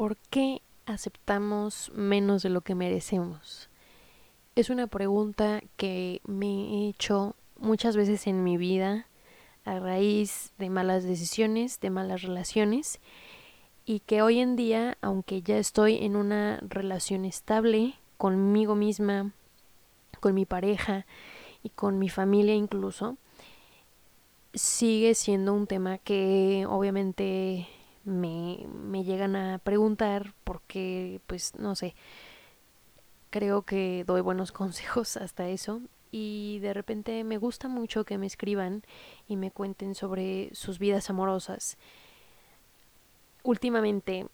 ¿Por 0.00 0.16
qué 0.16 0.62
aceptamos 0.86 1.92
menos 1.94 2.42
de 2.42 2.48
lo 2.48 2.62
que 2.62 2.74
merecemos? 2.74 3.68
Es 4.56 4.70
una 4.70 4.86
pregunta 4.86 5.60
que 5.76 6.22
me 6.26 6.46
he 6.46 6.88
hecho 6.88 7.36
muchas 7.58 7.96
veces 7.96 8.26
en 8.26 8.42
mi 8.42 8.56
vida 8.56 9.06
a 9.66 9.78
raíz 9.78 10.54
de 10.56 10.70
malas 10.70 11.04
decisiones, 11.04 11.80
de 11.80 11.90
malas 11.90 12.22
relaciones 12.22 12.98
y 13.84 14.00
que 14.00 14.22
hoy 14.22 14.38
en 14.38 14.56
día, 14.56 14.96
aunque 15.02 15.42
ya 15.42 15.58
estoy 15.58 15.96
en 15.96 16.16
una 16.16 16.60
relación 16.66 17.26
estable 17.26 17.92
conmigo 18.16 18.76
misma, 18.76 19.32
con 20.18 20.32
mi 20.32 20.46
pareja 20.46 21.04
y 21.62 21.68
con 21.68 21.98
mi 21.98 22.08
familia 22.08 22.54
incluso, 22.54 23.18
sigue 24.54 25.14
siendo 25.14 25.52
un 25.52 25.66
tema 25.66 25.98
que 25.98 26.64
obviamente 26.66 27.68
me, 28.04 28.66
me 28.72 29.04
llegan 29.04 29.36
a 29.36 29.58
preguntar 29.58 30.34
porque, 30.44 31.20
pues, 31.26 31.54
no 31.56 31.74
sé, 31.74 31.94
creo 33.30 33.62
que 33.62 34.04
doy 34.06 34.20
buenos 34.20 34.52
consejos 34.52 35.16
hasta 35.16 35.48
eso 35.48 35.80
y 36.10 36.58
de 36.60 36.74
repente 36.74 37.22
me 37.24 37.38
gusta 37.38 37.68
mucho 37.68 38.04
que 38.04 38.18
me 38.18 38.26
escriban 38.26 38.82
y 39.28 39.36
me 39.36 39.50
cuenten 39.50 39.94
sobre 39.94 40.50
sus 40.54 40.78
vidas 40.78 41.08
amorosas. 41.08 41.78
Últimamente, 43.42 44.26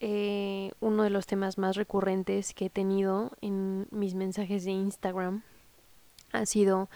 eh, 0.00 0.72
uno 0.80 1.04
de 1.04 1.10
los 1.10 1.26
temas 1.26 1.56
más 1.56 1.76
recurrentes 1.76 2.52
que 2.52 2.66
he 2.66 2.70
tenido 2.70 3.32
en 3.40 3.86
mis 3.90 4.14
mensajes 4.14 4.64
de 4.64 4.72
Instagram 4.72 5.42
ha 6.32 6.46
sido 6.46 6.88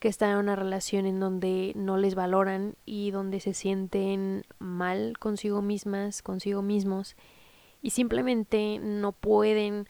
que 0.00 0.08
están 0.08 0.30
en 0.30 0.36
una 0.38 0.56
relación 0.56 1.06
en 1.06 1.20
donde 1.20 1.72
no 1.74 1.96
les 1.96 2.14
valoran 2.14 2.76
y 2.86 3.10
donde 3.10 3.40
se 3.40 3.54
sienten 3.54 4.44
mal 4.58 5.18
consigo 5.18 5.62
mismas, 5.62 6.22
consigo 6.22 6.62
mismos 6.62 7.16
y 7.82 7.90
simplemente 7.90 8.78
no 8.80 9.12
pueden 9.12 9.88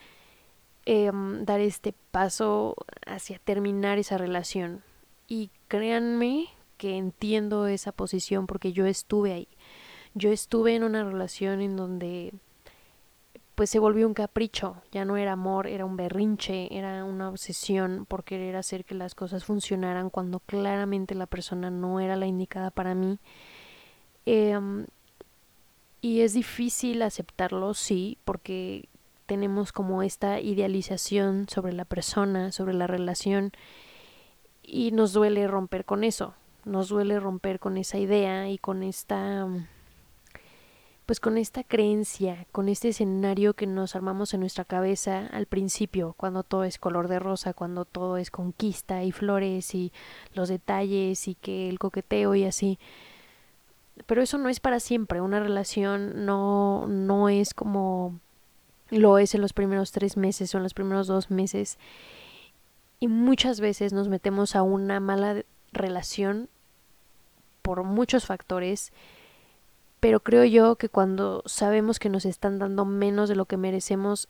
em, 0.87 1.45
dar 1.45 1.61
este 1.61 1.95
paso 2.11 2.77
hacia 3.07 3.39
terminar 3.39 3.99
esa 3.99 4.19
relación. 4.19 4.83
Y 5.27 5.51
créanme 5.69 6.49
que 6.79 6.97
entiendo 6.97 7.67
esa 7.67 7.93
posición 7.93 8.47
porque 8.47 8.73
yo 8.73 8.87
estuve 8.87 9.33
ahí. 9.33 9.49
Yo 10.15 10.31
estuve 10.31 10.75
en 10.75 10.85
una 10.85 11.05
relación 11.05 11.61
en 11.61 11.77
donde 11.77 12.33
pues 13.59 13.71
se 13.71 13.81
volvió 13.81 14.07
un 14.07 14.15
capricho, 14.15 14.77
ya 14.93 15.05
no 15.05 15.17
era 15.17 15.33
amor, 15.33 15.67
era 15.67 15.85
un 15.85 15.97
berrinche, 15.97 16.69
era 16.71 17.03
una 17.03 17.29
obsesión 17.29 18.07
por 18.07 18.23
querer 18.23 18.55
hacer 18.55 18.85
que 18.85 18.95
las 18.95 19.17
cosas 19.17 19.45
funcionaran 19.45 20.11
cuando 20.11 20.39
claramente 20.39 21.17
la 21.17 21.27
persona 21.27 21.69
no 21.69 21.99
era 21.99 22.15
la 22.15 22.29
indicada 22.29 22.71
para 22.71 22.95
mí. 22.95 23.19
Em, 24.27 24.87
y 26.01 26.21
es 26.21 26.35
difícil 26.35 27.03
aceptarlo, 27.03 27.75
sí, 27.75 28.17
porque 28.25 28.89
tenemos 29.27 29.73
como 29.73 30.05
esta 30.05 30.39
idealización 30.39 31.49
sobre 31.49 31.73
la 31.73 31.85
persona, 31.85 32.53
sobre 32.53 32.75
la 32.75 32.87
relación, 32.87 33.51
y 34.63 34.93
nos 34.93 35.13
duele 35.13 35.49
romper 35.49 35.85
con 35.85 36.05
eso, 36.05 36.35
nos 36.65 36.91
duele 36.91 37.19
romper 37.19 37.59
con 37.59 37.77
esa 37.77 37.99
idea 37.99 38.49
y 38.49 38.59
con 38.59 38.85
esta 38.85 39.49
pues 41.09 41.21
con 41.21 41.39
esta 41.39 41.65
creencia, 41.65 42.47
con 42.53 42.69
este 42.69 42.91
escenario 42.91 43.55
que 43.55 43.67
nos 43.67 43.97
armamos 43.97 44.35
en 44.35 44.41
nuestra 44.41 44.67
cabeza 44.67 45.27
al 45.33 45.47
principio, 45.47 46.15
cuando 46.19 46.43
todo 46.43 46.65
es 46.65 46.77
color 46.77 47.09
de 47.09 47.19
rosa, 47.19 47.55
cuando 47.55 47.87
todo 47.87 48.19
es 48.19 48.31
conquista 48.31 49.03
y 49.03 49.11
flores 49.11 49.75
y 49.75 49.91
los 50.35 50.51
detalles 50.51 51.27
y 51.27 51.35
que 51.35 51.71
el 51.71 51.79
coqueteo 51.79 52.35
y 52.35 52.45
así. 52.45 52.79
Pero 54.05 54.21
eso 54.21 54.37
no 54.37 54.51
es 54.51 54.61
para 54.61 54.81
siempre, 54.81 55.23
una 55.23 55.41
relación 55.41 56.27
no, 56.27 56.87
no 56.89 57.31
es 57.31 57.55
como 57.55 58.21
lo 58.91 59.17
es 59.17 59.35
en 59.35 59.41
los 59.41 59.55
primeros 59.55 59.93
tres 59.93 60.19
meses 60.19 60.55
o 60.55 60.59
en 60.59 60.63
los 60.63 60.75
primeros 60.75 61.07
dos 61.07 61.31
meses. 61.31 61.79
Y 63.01 63.09
muchas 63.09 63.61
veces 63.61 63.95
nos 63.95 64.09
metemos 64.09 64.55
a 64.55 64.63
una 64.63 65.01
mala 65.01 65.43
relación 65.73 66.51
por 67.63 67.83
muchos 67.83 68.27
factores 68.27 68.93
pero 70.01 70.21
creo 70.21 70.45
yo 70.45 70.77
que 70.77 70.89
cuando 70.89 71.43
sabemos 71.47 71.99
que 71.99 72.09
nos 72.09 72.25
están 72.25 72.59
dando 72.59 72.85
menos 72.85 73.29
de 73.29 73.37
lo 73.37 73.47
que 73.47 73.57
merecemos 73.57 74.29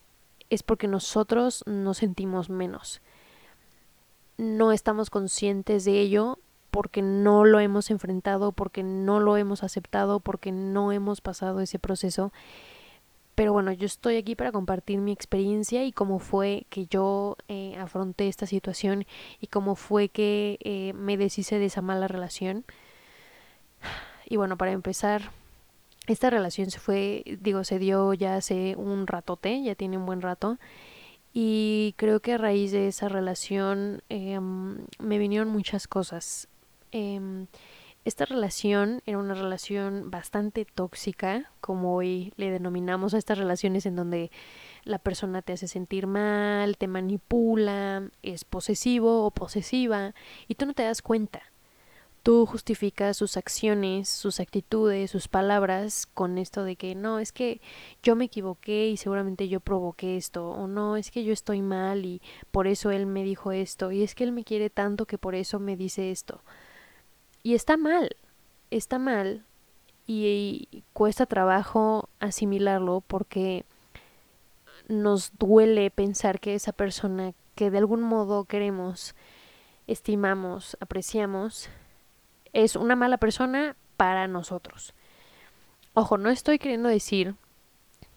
es 0.51 0.63
porque 0.63 0.89
nosotros 0.89 1.63
nos 1.67 1.99
sentimos 1.99 2.49
menos. 2.49 3.03
No 4.39 4.73
estamos 4.73 5.11
conscientes 5.11 5.85
de 5.85 6.01
ello 6.01 6.39
porque 6.71 7.03
no 7.03 7.45
lo 7.45 7.61
hemos 7.61 7.91
enfrentado, 7.91 8.53
porque 8.53 8.83
no 8.83 9.21
lo 9.21 9.37
hemos 9.37 9.63
aceptado, 9.63 10.21
porque 10.21 10.53
no 10.53 10.93
hemos 10.93 11.21
pasado 11.21 11.61
ese 11.61 11.79
proceso. 11.79 12.33
Pero 13.35 13.53
bueno, 13.53 13.73
yo 13.73 13.87
estoy 13.87 14.17
aquí 14.17 14.35
para 14.35 14.53
compartir 14.53 14.99
mi 14.99 15.13
experiencia 15.13 15.85
y 15.85 15.93
cómo 15.93 16.19
fue 16.19 16.67
que 16.71 16.87
yo 16.87 17.37
eh, 17.49 17.77
afronté 17.79 18.29
esta 18.29 18.47
situación 18.47 19.07
y 19.41 19.47
cómo 19.49 19.77
fue 19.77 20.09
que 20.09 20.59
eh, 20.63 20.93
me 20.95 21.17
deshice 21.17 21.59
de 21.59 21.67
esa 21.67 21.83
mala 21.83 22.09
relación. 22.09 22.65
Y 24.27 24.37
bueno, 24.37 24.57
para 24.57 24.73
empezar, 24.73 25.31
esta 26.13 26.31
relación 26.31 26.71
se 26.71 26.79
fue, 26.79 27.23
digo, 27.41 27.65
se 27.65 27.79
dio 27.79 28.15
ya 28.15 28.37
hace 28.37 28.75
un 28.77 29.07
ratote, 29.07 29.63
ya 29.63 29.75
tiene 29.75 29.99
un 29.99 30.07
buen 30.07 30.23
rato. 30.23 30.59
Y 31.33 31.95
creo 31.97 32.21
que 32.21 32.33
a 32.33 32.39
raíz 32.39 32.73
de 32.73 32.89
esa 32.89 33.09
relación 33.09 34.03
em, 34.09 34.79
me 34.99 35.19
vinieron 35.19 35.49
muchas 35.49 35.87
cosas. 35.87 36.49
Em, 36.91 37.47
esta 38.05 38.25
relación 38.25 39.03
era 39.05 39.19
una 39.19 39.35
relación 39.35 40.11
bastante 40.11 40.65
tóxica, 40.65 41.51
como 41.61 41.95
hoy 41.95 42.33
le 42.37 42.51
denominamos 42.51 43.13
a 43.13 43.19
estas 43.19 43.37
relaciones 43.37 43.85
en 43.85 43.97
donde 43.97 44.31
la 44.85 44.99
persona 44.99 45.43
te 45.43 45.53
hace 45.53 45.69
sentir 45.69 46.07
mal, 46.07 46.79
te 46.79 46.89
manipula, 46.89 48.09
es 48.23 48.45
posesivo 48.45 49.27
o 49.27 49.31
posesiva 49.31 50.15
y 50.47 50.55
tú 50.55 50.65
no 50.65 50.73
te 50.73 50.85
das 50.85 51.03
cuenta. 51.03 51.43
Tú 52.23 52.47
justificas 52.47 53.17
sus 53.17 53.37
acciones, 53.37 54.09
sus 54.09 54.41
actitudes, 54.41 55.11
sus 55.11 55.29
palabras 55.29 56.07
con 56.07 56.37
esto 56.37 56.65
de 56.65 56.77
que 56.77 56.95
no, 56.95 57.19
es 57.21 57.33
que 57.33 57.61
yo 58.03 58.17
me 58.17 58.27
equivoqué 58.27 58.89
y 58.89 58.97
seguramente 58.97 59.49
yo 59.49 59.61
provoqué 59.61 60.17
esto, 60.17 60.51
o 60.51 60.67
no, 60.67 60.97
es 60.97 61.11
que 61.11 61.25
yo 61.25 61.33
estoy 61.33 61.63
mal 61.63 62.05
y 62.05 62.21
por 62.51 62.67
eso 62.67 62.91
él 62.91 63.07
me 63.07 63.25
dijo 63.25 63.53
esto, 63.53 63.93
y 63.93 64.03
es 64.03 64.15
que 64.15 64.25
él 64.25 64.33
me 64.33 64.45
quiere 64.45 64.69
tanto 64.69 65.07
que 65.07 65.19
por 65.19 65.35
eso 65.35 65.59
me 65.59 65.77
dice 65.77 66.11
esto. 66.11 66.43
Y 67.43 67.55
está 67.55 67.77
mal, 67.77 68.17
está 68.71 68.99
mal 68.99 69.45
y, 70.09 70.85
cuesta 70.95 71.27
trabajo 71.27 72.09
asimilarlo 72.19 73.03
porque 73.07 73.65
nos 74.89 75.37
duele 75.39 75.91
pensar 75.91 76.41
que 76.41 76.55
esa 76.55 76.73
persona 76.73 77.35
que 77.55 77.71
de 77.71 77.79
algún 77.79 78.01
modo 78.01 78.45
queremos, 78.45 79.15
estimamos, 79.87 80.77
apreciamos, 80.81 81.69
es 82.65 82.75
una 82.77 82.97
mala 82.97 83.19
persona 83.19 83.77
para 83.97 84.27
nosotros. 84.27 84.95
Ojo, 85.95 86.19
no 86.19 86.29
estoy 86.31 86.59
queriendo 86.59 86.89
decir 86.89 87.35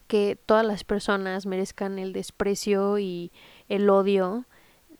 que 0.08 0.36
todas 0.46 0.66
las 0.66 0.84
personas 0.84 1.46
merezcan 1.46 1.98
el 1.98 2.12
desprecio 2.12 2.98
y 2.98 3.30
el 3.68 3.88
odio 3.88 4.44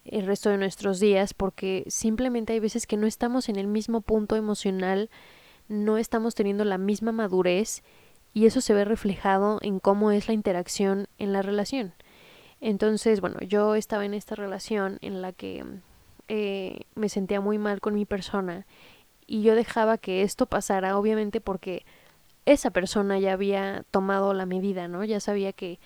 el 0.05 0.27
resto 0.27 0.51
de 0.51 0.59
nuestros 0.59 1.01
días 1.01 1.35
porque 1.35 1.85
simplemente 1.89 2.53
hay 2.53 2.61
veces 2.61 2.87
que 2.87 2.97
no 2.97 3.07
estamos 3.07 3.49
en 3.49 3.57
el 3.57 3.67
mismo 3.67 4.01
punto 4.01 4.37
emocional, 4.37 5.11
no 5.69 5.97
estamos 5.99 6.35
teniendo 6.35 6.65
la 6.65 6.79
misma 6.79 7.13
madurez 7.13 7.83
y 8.35 8.47
eso 8.47 8.61
se 8.61 8.75
ve 8.75 8.85
reflejado 8.85 9.59
en 9.63 9.79
cómo 9.79 10.11
es 10.11 10.29
la 10.29 10.35
interacción 10.35 11.07
en 11.19 11.33
la 11.33 11.43
relación. 11.43 11.95
Entonces, 12.61 13.21
bueno, 13.21 13.39
yo 13.41 13.75
estaba 13.75 14.05
en 14.05 14.15
esta 14.15 14.35
relación 14.35 14.99
en 15.03 15.21
la 15.21 15.33
que 15.33 15.65
eh, 16.29 16.83
me 16.95 17.09
sentía 17.09 17.41
muy 17.41 17.59
mal 17.59 17.81
con 17.81 17.95
mi 17.95 18.05
persona 18.05 18.67
y 19.27 19.43
yo 19.43 19.55
dejaba 19.55 19.99
que 19.99 20.23
esto 20.23 20.47
pasara, 20.47 20.99
obviamente 20.99 21.41
porque 21.41 21.85
esa 22.47 22.71
persona 22.71 23.19
ya 23.19 23.33
había 23.33 23.85
tomado 23.91 24.35
la 24.35 24.47
medida, 24.47 24.89
¿no? 24.89 25.05
Ya 25.05 25.21
sabía 25.21 25.53
que 25.53 25.79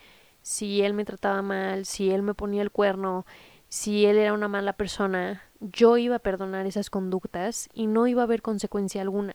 si 0.42 0.82
él 0.82 0.94
me 0.94 1.04
trataba 1.04 1.42
mal, 1.42 1.84
si 1.86 2.10
él 2.10 2.22
me 2.22 2.34
ponía 2.34 2.62
el 2.62 2.70
cuerno, 2.70 3.26
si 3.68 4.06
él 4.06 4.16
era 4.16 4.32
una 4.32 4.48
mala 4.48 4.72
persona, 4.74 5.42
yo 5.60 5.96
iba 5.98 6.16
a 6.16 6.20
perdonar 6.20 6.66
esas 6.66 6.90
conductas 6.90 7.68
y 7.74 7.86
no 7.86 8.06
iba 8.06 8.22
a 8.22 8.24
haber 8.24 8.42
consecuencia 8.42 9.02
alguna. 9.02 9.34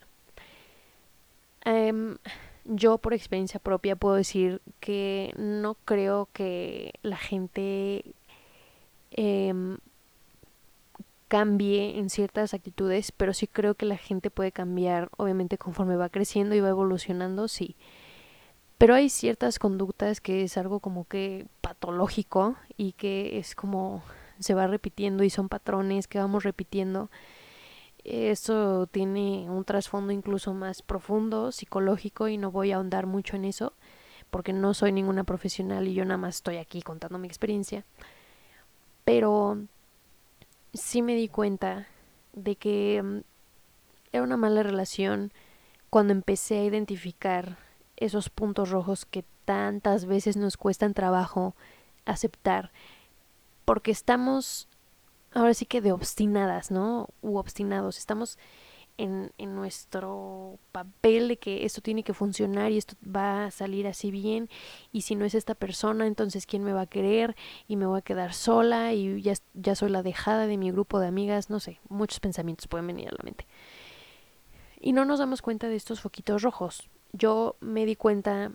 Em, 1.64 2.18
yo 2.66 2.98
por 2.98 3.14
experiencia 3.14 3.60
propia 3.60 3.96
puedo 3.96 4.16
decir 4.16 4.62
que 4.80 5.34
no 5.38 5.76
creo 5.86 6.30
que 6.34 6.94
la 7.02 7.18
gente 7.18 8.04
eh, 9.12 9.54
cambie 11.32 11.98
en 11.98 12.10
ciertas 12.10 12.54
actitudes, 12.54 13.14
pero 13.14 13.32
sí 13.32 13.48
creo 13.48 13.76
que 13.76 13.86
la 13.86 13.96
gente 13.96 14.30
puede 14.30 14.52
cambiar, 14.52 15.10
obviamente 15.16 15.58
conforme 15.58 15.96
va 15.96 16.10
creciendo 16.10 16.56
y 16.56 16.60
va 16.60 16.68
evolucionando, 16.68 17.48
sí. 17.48 17.78
Pero 18.78 18.96
hay 18.96 19.08
ciertas 19.08 19.58
conductas 19.58 20.20
que 20.20 20.44
es 20.44 20.58
algo 20.58 20.82
como 20.82 21.06
que 21.06 21.48
patológico 21.62 22.58
y 22.76 22.92
que 22.92 23.38
es 23.38 23.56
como 23.56 24.04
se 24.40 24.56
va 24.56 24.68
repitiendo 24.68 25.24
y 25.24 25.30
son 25.30 25.48
patrones 25.48 26.10
que 26.10 26.20
vamos 26.20 26.44
repitiendo. 26.44 27.10
Eso 28.04 28.88
tiene 28.88 29.50
un 29.50 29.64
trasfondo 29.64 30.12
incluso 30.12 30.54
más 30.54 30.82
profundo, 30.82 31.54
psicológico, 31.54 32.28
y 32.28 32.38
no 32.38 32.52
voy 32.52 32.74
a 32.74 32.76
ahondar 32.76 33.06
mucho 33.06 33.38
en 33.38 33.46
eso. 33.46 33.72
porque 34.32 34.54
no 34.54 34.74
soy 34.74 34.92
ninguna 34.92 35.24
profesional 35.26 35.88
y 35.88 35.94
yo 35.94 36.06
nada 36.06 36.18
más 36.18 36.36
estoy 36.38 36.58
aquí 36.58 36.82
contando 36.82 37.18
mi 37.20 37.28
experiencia. 37.28 37.86
Pero 39.06 39.60
sí 40.74 41.02
me 41.02 41.16
di 41.16 41.28
cuenta 41.28 41.88
de 42.34 42.56
que 42.56 43.02
mm, 43.04 43.20
era 44.14 44.24
una 44.24 44.38
mala 44.38 44.64
relación 44.64 45.32
cuando 45.90 46.14
empecé 46.14 46.60
a 46.60 46.64
identificar 46.64 47.58
esos 47.98 48.30
puntos 48.30 48.70
rojos 48.70 49.06
que 49.06 49.26
tantas 49.46 50.06
veces 50.06 50.38
nos 50.38 50.58
cuestan 50.58 50.94
trabajo 50.94 51.56
aceptar, 52.06 52.72
porque 53.66 53.92
estamos 53.92 54.68
ahora 55.34 55.54
sí 55.54 55.66
que 55.66 55.82
de 55.82 55.92
obstinadas, 55.92 56.72
¿no? 56.72 57.10
U 57.22 57.38
obstinados, 57.38 57.98
estamos 57.98 58.38
en, 59.02 59.56
nuestro 59.56 60.60
papel 60.72 61.28
de 61.28 61.38
que 61.38 61.66
esto 61.66 61.82
tiene 61.82 62.04
que 62.04 62.14
funcionar 62.14 62.72
y 62.72 62.78
esto 62.78 62.96
va 63.04 63.46
a 63.46 63.52
salir 63.52 63.88
así 63.88 64.12
bien 64.12 64.50
y 64.92 65.02
si 65.02 65.16
no 65.16 65.26
es 65.26 65.36
esta 65.36 65.56
persona 65.56 66.08
entonces 66.08 66.46
quién 66.46 66.64
me 66.64 66.74
va 66.74 66.82
a 66.82 66.88
querer 66.88 67.36
y 67.68 67.76
me 67.76 67.86
voy 67.86 68.00
a 68.00 68.02
quedar 68.02 68.34
sola 68.34 68.94
y 68.94 69.22
ya, 69.22 69.34
ya 69.54 69.76
soy 69.76 69.90
la 69.90 70.04
dejada 70.04 70.48
de 70.48 70.58
mi 70.58 70.72
grupo 70.72 71.00
de 71.00 71.08
amigas, 71.08 71.50
no 71.50 71.60
sé, 71.60 71.80
muchos 71.90 72.20
pensamientos 72.20 72.68
pueden 72.68 72.88
venir 72.88 73.10
a 73.10 73.12
la 73.12 73.24
mente. 73.24 73.46
Y 74.80 74.94
no 74.94 75.06
nos 75.06 75.20
damos 75.20 75.42
cuenta 75.42 75.68
de 75.68 75.76
estos 75.76 76.02
foquitos 76.02 76.42
rojos. 76.42 76.90
Yo 77.14 77.56
me 77.60 77.86
di 77.86 77.96
cuenta 77.96 78.52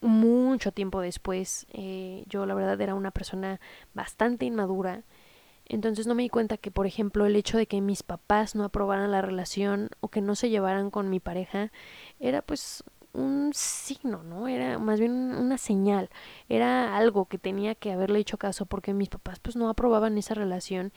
mucho 0.00 0.72
tiempo 0.72 1.00
después. 1.00 1.66
Eh, 1.72 2.24
yo 2.28 2.46
la 2.46 2.54
verdad 2.54 2.80
era 2.80 2.94
una 2.94 3.10
persona 3.10 3.60
bastante 3.92 4.46
inmadura. 4.46 5.02
Entonces 5.68 6.06
no 6.06 6.14
me 6.14 6.22
di 6.22 6.28
cuenta 6.28 6.56
que, 6.56 6.70
por 6.70 6.86
ejemplo, 6.86 7.26
el 7.26 7.36
hecho 7.36 7.58
de 7.58 7.66
que 7.66 7.80
mis 7.80 8.02
papás 8.02 8.54
no 8.54 8.64
aprobaran 8.64 9.10
la 9.10 9.22
relación 9.22 9.90
o 10.00 10.08
que 10.08 10.20
no 10.20 10.34
se 10.34 10.50
llevaran 10.50 10.90
con 10.90 11.10
mi 11.10 11.20
pareja 11.20 11.72
era 12.20 12.42
pues 12.42 12.84
un 13.12 13.50
signo, 13.54 14.22
¿no? 14.22 14.46
Era 14.46 14.78
más 14.78 15.00
bien 15.00 15.12
una 15.12 15.58
señal, 15.58 16.10
era 16.48 16.96
algo 16.96 17.26
que 17.26 17.38
tenía 17.38 17.74
que 17.74 17.92
haberle 17.92 18.18
hecho 18.20 18.38
caso 18.38 18.66
porque 18.66 18.92
mis 18.94 19.08
papás 19.08 19.40
pues 19.40 19.56
no 19.56 19.68
aprobaban 19.68 20.18
esa 20.18 20.34
relación 20.34 20.92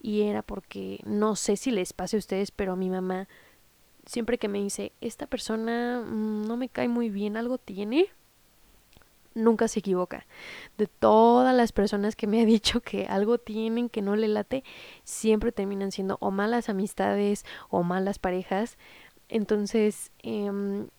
y 0.00 0.22
era 0.22 0.42
porque 0.42 1.00
no 1.04 1.36
sé 1.36 1.56
si 1.56 1.70
les 1.70 1.92
pase 1.92 2.16
a 2.16 2.18
ustedes, 2.18 2.50
pero 2.50 2.76
mi 2.76 2.90
mamá 2.90 3.28
siempre 4.06 4.38
que 4.38 4.48
me 4.48 4.58
dice, 4.58 4.92
esta 5.00 5.26
persona 5.26 6.02
mm, 6.04 6.46
no 6.46 6.56
me 6.56 6.68
cae 6.68 6.88
muy 6.88 7.10
bien, 7.10 7.36
algo 7.36 7.58
tiene, 7.58 8.06
nunca 9.34 9.68
se 9.68 9.80
equivoca. 9.80 10.26
De 10.78 10.86
todas 10.86 11.54
las 11.54 11.72
personas 11.72 12.16
que 12.16 12.26
me 12.26 12.40
ha 12.40 12.44
dicho 12.46 12.80
que 12.80 13.06
algo 13.06 13.38
tienen 13.38 13.88
que 13.88 14.02
no 14.02 14.16
le 14.16 14.28
late, 14.28 14.64
siempre 15.04 15.52
terminan 15.52 15.92
siendo 15.92 16.18
o 16.20 16.30
malas 16.30 16.68
amistades 16.68 17.44
o 17.68 17.82
malas 17.82 18.18
parejas. 18.18 18.78
Entonces, 19.28 20.10
eh, 20.24 20.50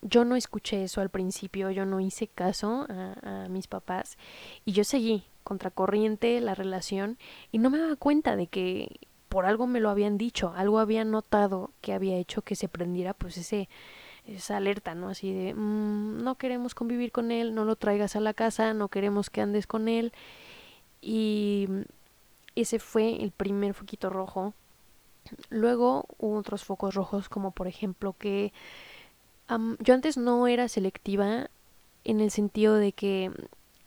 yo 0.02 0.24
no 0.24 0.36
escuché 0.38 0.84
eso 0.84 1.02
al 1.02 1.10
principio, 1.10 1.70
yo 1.70 1.86
no 1.86 2.00
hice 2.00 2.28
caso 2.28 2.88
a, 2.90 3.44
a 3.46 3.50
mis 3.50 3.68
papás 3.68 4.18
y 4.64 4.72
yo 4.72 4.86
seguí 4.86 5.26
contracorriente 5.44 6.40
la 6.40 6.56
relación 6.56 7.18
y 7.52 7.58
no 7.58 7.70
me 7.70 7.78
daba 7.78 7.96
cuenta 7.98 8.38
de 8.38 8.48
que 8.48 9.00
por 9.28 9.46
algo 9.46 9.66
me 9.66 9.80
lo 9.80 9.90
habían 9.90 10.18
dicho, 10.18 10.54
algo 10.56 10.80
había 10.80 11.06
notado 11.06 11.72
que 11.82 11.94
había 11.94 12.18
hecho 12.18 12.42
que 12.42 12.56
se 12.56 12.68
prendiera 12.68 13.14
pues 13.14 13.38
ese 13.38 13.70
esa 14.36 14.58
alerta, 14.58 14.96
¿no? 14.96 15.10
Así 15.10 15.34
de 15.34 15.54
mmm, 15.54 16.24
no 16.24 16.36
queremos 16.36 16.76
convivir 16.76 17.12
con 17.12 17.32
él, 17.32 17.54
no 17.54 17.66
lo 17.66 17.76
traigas 17.76 18.16
a 18.16 18.20
la 18.20 18.34
casa, 18.34 18.74
no 18.74 18.88
queremos 18.88 19.30
que 19.30 19.42
andes 19.42 19.68
con 19.68 19.88
él 19.88 20.14
y 21.02 21.68
ese 22.56 22.80
fue 22.80 23.22
el 23.24 23.32
primer 23.32 23.74
foquito 23.74 24.10
rojo. 24.10 24.54
Luego 25.50 26.06
hubo 26.18 26.38
otros 26.38 26.64
focos 26.64 26.96
rojos 26.96 27.30
como 27.30 27.52
por 27.52 27.68
ejemplo 27.68 28.16
que 28.18 28.54
yo 29.80 29.94
antes 29.94 30.18
no 30.18 30.48
era 30.48 30.68
selectiva 30.70 31.50
en 32.04 32.22
el 32.22 32.32
sentido 32.32 32.76
de 32.76 32.94
que 32.94 33.32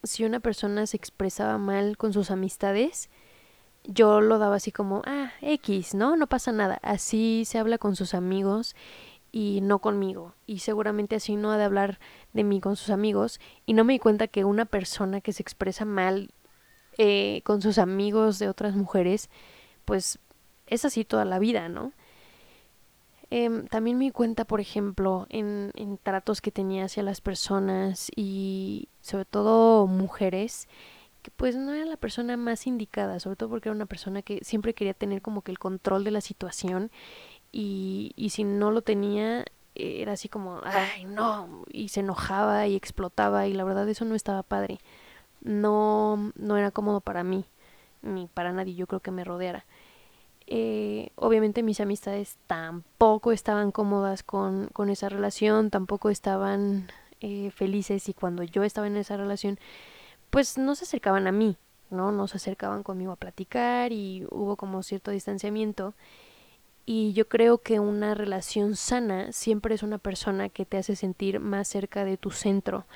si 0.02 0.25
una 0.25 0.40
persona 0.40 0.87
se 0.87 0.97
expresaba 0.97 1.58
mal 1.58 1.97
con 1.97 2.12
sus 2.12 2.31
amistades, 2.31 3.08
yo 3.85 4.20
lo 4.20 4.38
daba 4.38 4.56
así 4.56 4.73
como, 4.73 5.02
ah, 5.06 5.32
X, 5.40 5.94
¿no? 5.94 6.17
No 6.17 6.26
pasa 6.26 6.52
nada. 6.52 6.79
Así 6.82 7.44
se 7.47 7.58
habla 7.58 7.79
con 7.79 7.97
sus 7.97 8.14
amigos 8.14 8.75
y 9.34 9.62
no 9.62 9.81
conmigo. 9.81 10.32
Y 10.46 10.60
seguramente 10.60 11.16
así 11.16 11.34
no 11.34 11.50
ha 11.50 11.58
de 11.58 11.64
hablar 11.64 11.98
de 12.32 12.44
mí 12.44 12.60
con 12.60 12.76
sus 12.76 12.90
amigos. 12.90 13.40
Y 13.66 13.72
no 13.72 13.82
me 13.82 13.94
di 13.94 13.98
cuenta 13.98 14.28
que 14.28 14.44
una 14.44 14.64
persona 14.64 15.20
que 15.20 15.32
se 15.32 15.42
expresa 15.42 15.84
mal 15.84 16.31
eh, 16.98 17.42
con 17.42 17.60
sus 17.60 17.78
amigos 17.78 18.38
de 18.38 18.48
otras 18.48 18.76
mujeres, 18.76 19.31
pues 19.84 20.20
es 20.69 20.84
así 20.84 21.04
toda 21.04 21.25
la 21.25 21.40
vida, 21.40 21.69
¿no? 21.69 21.92
Eh, 23.31 23.64
también 23.70 23.98
me 23.98 24.04
di 24.04 24.10
cuenta, 24.12 24.44
por 24.44 24.60
ejemplo, 24.60 25.26
en, 25.31 25.72
en 25.75 25.98
tratos 25.98 26.40
que 26.40 26.52
tenía 26.52 26.84
hacia 26.84 27.02
las 27.02 27.20
personas 27.20 28.12
y 28.14 28.88
sobre 29.00 29.25
todo 29.25 29.88
mujeres, 29.88 30.69
que 31.22 31.32
pues 31.32 31.56
no 31.56 31.72
era 31.72 31.87
la 31.87 31.96
persona 31.96 32.37
más 32.37 32.69
indicada, 32.69 33.19
sobre 33.19 33.34
todo 33.34 33.48
porque 33.48 33.69
era 33.69 33.75
una 33.75 33.87
persona 33.87 34.22
que 34.22 34.44
siempre 34.44 34.75
quería 34.75 34.94
tener 34.94 35.22
como 35.22 35.42
que 35.42 35.50
el 35.50 35.58
control 35.58 36.04
de 36.04 36.12
la 36.12 36.20
situación 36.20 36.92
y, 37.54 38.12
y 38.16 38.30
si 38.30 38.42
no 38.42 38.72
lo 38.72 38.82
tenía 38.82 39.44
era 39.76 40.12
así 40.12 40.28
como, 40.28 40.60
ay 40.64 41.04
no, 41.04 41.64
y 41.70 41.88
se 41.88 42.00
enojaba 42.00 42.66
y 42.66 42.76
explotaba 42.76 43.46
y 43.46 43.52
la 43.52 43.64
verdad 43.64 43.88
eso 43.88 44.04
no 44.04 44.14
estaba 44.14 44.42
padre, 44.42 44.80
no, 45.40 46.32
no 46.36 46.56
era 46.56 46.70
cómodo 46.72 47.00
para 47.00 47.22
mí, 47.24 47.44
ni 48.02 48.26
para 48.26 48.52
nadie 48.52 48.74
yo 48.74 48.86
creo 48.86 49.00
que 49.00 49.10
me 49.10 49.24
rodeara. 49.24 49.64
Eh, 50.46 51.10
obviamente 51.14 51.62
mis 51.62 51.80
amistades 51.80 52.36
tampoco 52.46 53.32
estaban 53.32 53.70
cómodas 53.72 54.22
con, 54.22 54.66
con 54.68 54.90
esa 54.90 55.08
relación, 55.08 55.70
tampoco 55.70 56.10
estaban 56.10 56.88
eh, 57.20 57.50
felices 57.52 58.08
y 58.08 58.14
cuando 58.14 58.42
yo 58.42 58.62
estaba 58.64 58.86
en 58.86 58.96
esa 58.96 59.16
relación 59.16 59.58
pues 60.30 60.58
no 60.58 60.74
se 60.74 60.84
acercaban 60.84 61.26
a 61.28 61.32
mí, 61.32 61.56
¿no? 61.90 62.12
No 62.12 62.26
se 62.26 62.36
acercaban 62.36 62.82
conmigo 62.82 63.12
a 63.12 63.16
platicar 63.16 63.92
y 63.92 64.26
hubo 64.30 64.56
como 64.56 64.82
cierto 64.82 65.12
distanciamiento. 65.12 65.94
Y 66.86 67.12
yo 67.14 67.28
creo 67.28 67.58
que 67.58 67.81
una 67.81 68.14
relación 68.14 68.76
sana 68.76 69.32
siempre 69.32 69.75
es 69.75 69.82
una 69.82 69.98
persona 69.98 70.48
que 70.48 70.66
te 70.66 70.76
hace 70.76 70.96
sentir 70.96 71.40
más 71.40 71.69
cerca 71.69 72.04
de 72.04 72.16
tu 72.16 72.31
centro. 72.31 72.86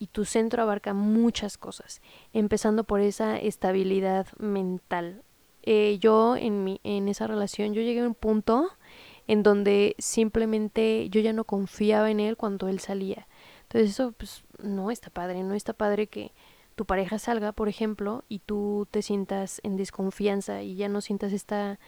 Y 0.00 0.08
tu 0.08 0.24
centro 0.24 0.62
abarca 0.62 0.94
muchas 0.94 1.58
cosas, 1.58 2.00
empezando 2.32 2.84
por 2.84 3.00
esa 3.00 3.36
estabilidad 3.38 4.26
mental. 4.38 5.22
Eh, 5.62 5.98
yo 6.00 6.36
en, 6.36 6.64
mi, 6.64 6.80
en 6.84 7.08
esa 7.08 7.26
relación, 7.26 7.74
yo 7.74 7.82
llegué 7.82 8.00
a 8.00 8.06
un 8.06 8.14
punto 8.14 8.70
en 9.26 9.42
donde 9.42 9.94
simplemente 9.98 11.08
yo 11.10 11.20
ya 11.20 11.32
no 11.32 11.44
confiaba 11.44 12.10
en 12.10 12.20
él 12.20 12.36
cuando 12.36 12.68
él 12.68 12.80
salía. 12.80 13.28
Entonces 13.64 13.90
eso 13.90 14.12
pues 14.12 14.44
no 14.62 14.90
está 14.90 15.10
padre, 15.10 15.42
no 15.42 15.54
está 15.54 15.74
padre 15.74 16.06
que 16.06 16.32
tu 16.74 16.86
pareja 16.86 17.18
salga, 17.18 17.52
por 17.52 17.68
ejemplo, 17.68 18.24
y 18.28 18.38
tú 18.38 18.86
te 18.90 19.02
sientas 19.02 19.60
en 19.64 19.76
desconfianza 19.76 20.62
y 20.62 20.76
ya 20.76 20.88
no 20.88 21.00
sientas 21.00 21.32
esta, 21.32 21.78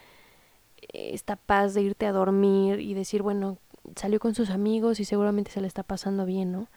esta 0.92 1.36
paz 1.36 1.74
de 1.74 1.82
irte 1.82 2.06
a 2.06 2.12
dormir 2.12 2.80
y 2.80 2.94
decir, 2.94 3.22
bueno, 3.22 3.58
salió 3.96 4.20
con 4.20 4.34
sus 4.34 4.50
amigos 4.50 5.00
y 5.00 5.04
seguramente 5.04 5.50
se 5.50 5.60
le 5.60 5.66
está 5.66 5.82
pasando 5.82 6.26
bien, 6.26 6.52
¿no? 6.52 6.68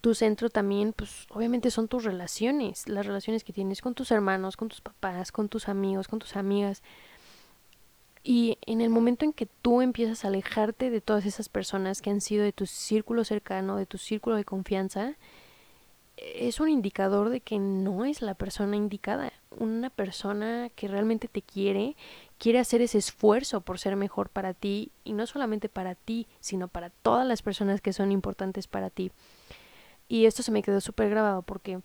Tu 0.00 0.14
centro 0.14 0.50
también, 0.50 0.92
pues 0.92 1.26
obviamente 1.30 1.70
son 1.70 1.86
tus 1.86 2.04
relaciones, 2.04 2.88
las 2.88 3.06
relaciones 3.06 3.44
que 3.44 3.52
tienes 3.52 3.80
con 3.80 3.94
tus 3.94 4.10
hermanos, 4.10 4.56
con 4.56 4.68
tus 4.68 4.80
papás, 4.80 5.30
con 5.30 5.48
tus 5.48 5.68
amigos, 5.68 6.08
con 6.08 6.18
tus 6.18 6.36
amigas. 6.36 6.82
Y 8.24 8.58
en 8.66 8.80
el 8.80 8.90
momento 8.90 9.24
en 9.24 9.32
que 9.32 9.46
tú 9.46 9.80
empiezas 9.80 10.24
a 10.24 10.28
alejarte 10.28 10.90
de 10.90 11.00
todas 11.00 11.24
esas 11.26 11.48
personas 11.48 12.02
que 12.02 12.10
han 12.10 12.20
sido 12.20 12.44
de 12.44 12.52
tu 12.52 12.66
círculo 12.66 13.24
cercano, 13.24 13.76
de 13.76 13.86
tu 13.86 13.98
círculo 13.98 14.36
de 14.36 14.44
confianza, 14.44 15.16
es 16.16 16.60
un 16.60 16.68
indicador 16.68 17.30
de 17.30 17.40
que 17.40 17.58
no 17.58 18.04
es 18.04 18.22
la 18.22 18.34
persona 18.34 18.76
indicada. 18.76 19.32
Una 19.58 19.90
persona 19.90 20.70
que 20.74 20.88
realmente 20.88 21.28
te 21.28 21.42
quiere, 21.42 21.96
quiere 22.42 22.58
hacer 22.58 22.82
ese 22.82 22.98
esfuerzo 22.98 23.60
por 23.60 23.78
ser 23.78 23.94
mejor 23.94 24.28
para 24.28 24.52
ti 24.52 24.90
y 25.04 25.12
no 25.12 25.28
solamente 25.28 25.68
para 25.68 25.94
ti, 25.94 26.26
sino 26.40 26.66
para 26.66 26.90
todas 26.90 27.24
las 27.24 27.40
personas 27.40 27.80
que 27.80 27.92
son 27.92 28.10
importantes 28.10 28.66
para 28.66 28.90
ti. 28.90 29.12
Y 30.08 30.26
esto 30.26 30.42
se 30.42 30.50
me 30.50 30.64
quedó 30.64 30.80
súper 30.80 31.08
grabado 31.08 31.42
porque 31.42 31.78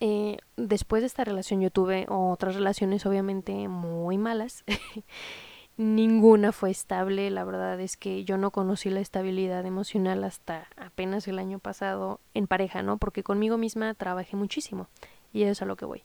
eh, 0.00 0.36
después 0.58 1.00
de 1.00 1.06
esta 1.06 1.24
relación 1.24 1.62
yo 1.62 1.70
tuve 1.70 2.04
otras 2.10 2.54
relaciones 2.54 3.06
obviamente 3.06 3.66
muy 3.66 4.18
malas 4.18 4.62
ninguna 5.78 6.52
fue 6.52 6.70
estable. 6.70 7.30
La 7.30 7.44
verdad 7.44 7.80
es 7.80 7.96
que 7.96 8.24
yo 8.24 8.36
no 8.36 8.50
conocí 8.50 8.90
la 8.90 9.00
estabilidad 9.00 9.64
emocional 9.64 10.22
hasta 10.24 10.68
apenas 10.76 11.28
el 11.28 11.38
año 11.38 11.60
pasado 11.60 12.20
en 12.34 12.46
pareja, 12.46 12.82
¿no? 12.82 12.98
Porque 12.98 13.22
conmigo 13.22 13.56
misma 13.56 13.94
trabajé 13.94 14.36
muchísimo 14.36 14.88
y 15.32 15.44
eso 15.44 15.52
es 15.52 15.62
a 15.62 15.64
lo 15.64 15.76
que 15.76 15.86
voy. 15.86 16.02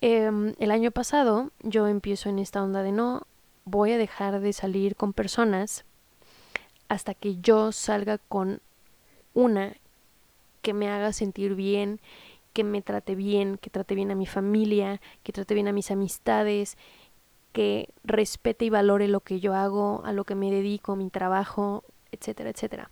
Eh, 0.00 0.54
el 0.58 0.70
año 0.70 0.90
pasado 0.90 1.50
yo 1.62 1.86
empiezo 1.86 2.28
en 2.28 2.38
esta 2.38 2.62
onda 2.62 2.82
de 2.82 2.92
no 2.92 3.26
voy 3.64 3.92
a 3.92 3.98
dejar 3.98 4.40
de 4.40 4.52
salir 4.52 4.94
con 4.96 5.12
personas 5.12 5.84
hasta 6.88 7.14
que 7.14 7.36
yo 7.36 7.72
salga 7.72 8.18
con 8.18 8.60
una 9.34 9.74
que 10.62 10.72
me 10.72 10.88
haga 10.88 11.12
sentir 11.12 11.54
bien, 11.54 12.00
que 12.52 12.64
me 12.64 12.82
trate 12.82 13.14
bien, 13.14 13.58
que 13.58 13.70
trate 13.70 13.94
bien 13.94 14.10
a 14.10 14.14
mi 14.14 14.26
familia, 14.26 15.00
que 15.22 15.32
trate 15.32 15.54
bien 15.54 15.68
a 15.68 15.72
mis 15.72 15.90
amistades, 15.90 16.76
que 17.52 17.90
respete 18.04 18.64
y 18.64 18.70
valore 18.70 19.08
lo 19.08 19.20
que 19.20 19.40
yo 19.40 19.54
hago, 19.54 20.02
a 20.04 20.12
lo 20.12 20.24
que 20.24 20.34
me 20.34 20.50
dedico, 20.50 20.96
mi 20.96 21.10
trabajo, 21.10 21.84
etcétera, 22.12 22.50
etcétera. 22.50 22.90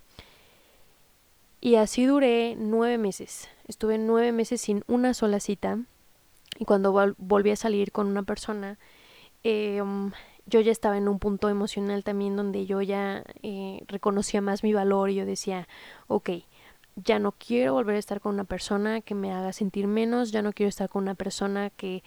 Y 1.61 1.76
así 1.76 2.04
duré 2.04 2.56
nueve 2.58 2.99
meses. 2.99 3.49
Estuve 3.66 3.99
nueve 3.99 4.32
meses 4.32 4.61
sin 4.61 4.84
una 4.87 5.14
sola 5.14 5.40
cita. 5.40 5.78
Y 6.58 6.64
cuando 6.64 7.14
volví 7.18 7.50
a 7.50 7.56
salir 7.56 7.92
con 7.92 8.06
una 8.06 8.23
persona, 8.23 8.78
eh, 9.42 9.82
yo 10.46 10.61
ya 10.61 10.73
estaba 10.73 10.99
en 10.99 11.08
un 11.08 11.18
punto 11.18 11.49
emocional 11.49 12.04
también 12.04 12.37
donde 12.37 12.66
yo 12.66 12.82
ya 12.82 13.25
eh, 13.42 13.82
reconocía 13.88 14.40
más 14.40 14.62
mi 14.62 14.73
valor 14.73 15.11
y 15.11 15.16
yo 15.16 15.26
decía, 15.26 15.68
ok, 16.06 16.30
ya 16.96 17.18
no 17.18 17.32
quiero 17.32 17.73
volver 17.75 17.96
a 17.96 17.99
estar 17.99 18.20
con 18.20 18.34
una 18.34 18.44
persona 18.44 19.00
que 19.00 19.14
me 19.14 19.32
haga 19.32 19.52
sentir 19.52 19.87
menos, 19.87 20.32
ya 20.32 20.42
no 20.42 20.52
quiero 20.52 20.68
estar 20.68 20.88
con 20.88 21.02
una 21.02 21.14
persona 21.14 21.70
que 21.70 22.02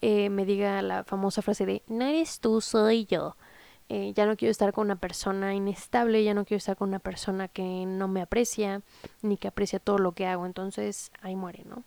eh, 0.00 0.30
me 0.30 0.44
diga 0.44 0.82
la 0.82 1.04
famosa 1.04 1.42
frase 1.42 1.66
de, 1.66 1.82
no 1.88 2.04
eres 2.06 2.40
tú, 2.40 2.60
soy 2.60 3.06
yo. 3.06 3.36
Eh, 3.90 4.14
ya 4.14 4.24
no 4.24 4.34
quiero 4.36 4.50
estar 4.50 4.72
con 4.72 4.86
una 4.86 4.96
persona 4.96 5.54
inestable, 5.54 6.24
ya 6.24 6.32
no 6.32 6.46
quiero 6.46 6.58
estar 6.58 6.74
con 6.74 6.88
una 6.88 7.00
persona 7.00 7.48
que 7.48 7.84
no 7.86 8.08
me 8.08 8.22
aprecia, 8.22 8.80
ni 9.20 9.36
que 9.36 9.48
aprecia 9.48 9.78
todo 9.78 9.98
lo 9.98 10.12
que 10.12 10.26
hago, 10.26 10.46
entonces 10.46 11.12
ahí 11.20 11.36
muere, 11.36 11.64
¿no? 11.66 11.84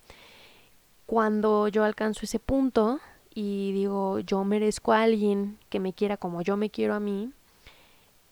Cuando 1.07 1.69
yo 1.69 1.85
alcanzo 1.85 2.25
ese 2.25 2.37
punto, 2.37 2.99
y 3.33 3.71
digo, 3.71 4.19
yo 4.19 4.43
merezco 4.43 4.93
a 4.93 5.03
alguien 5.03 5.57
que 5.69 5.79
me 5.79 5.93
quiera 5.93 6.17
como 6.17 6.41
yo 6.41 6.57
me 6.57 6.69
quiero 6.69 6.95
a 6.95 6.99
mí, 6.99 7.31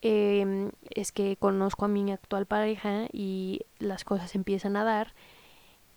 em, 0.01 0.71
es 0.89 1.11
que 1.11 1.37
conozco 1.37 1.85
a 1.85 1.87
mi 1.87 2.11
actual 2.11 2.45
pareja 2.45 3.07
y 3.13 3.61
las 3.79 4.03
cosas 4.03 4.35
empiezan 4.35 4.75
a 4.75 4.83
dar. 4.83 5.13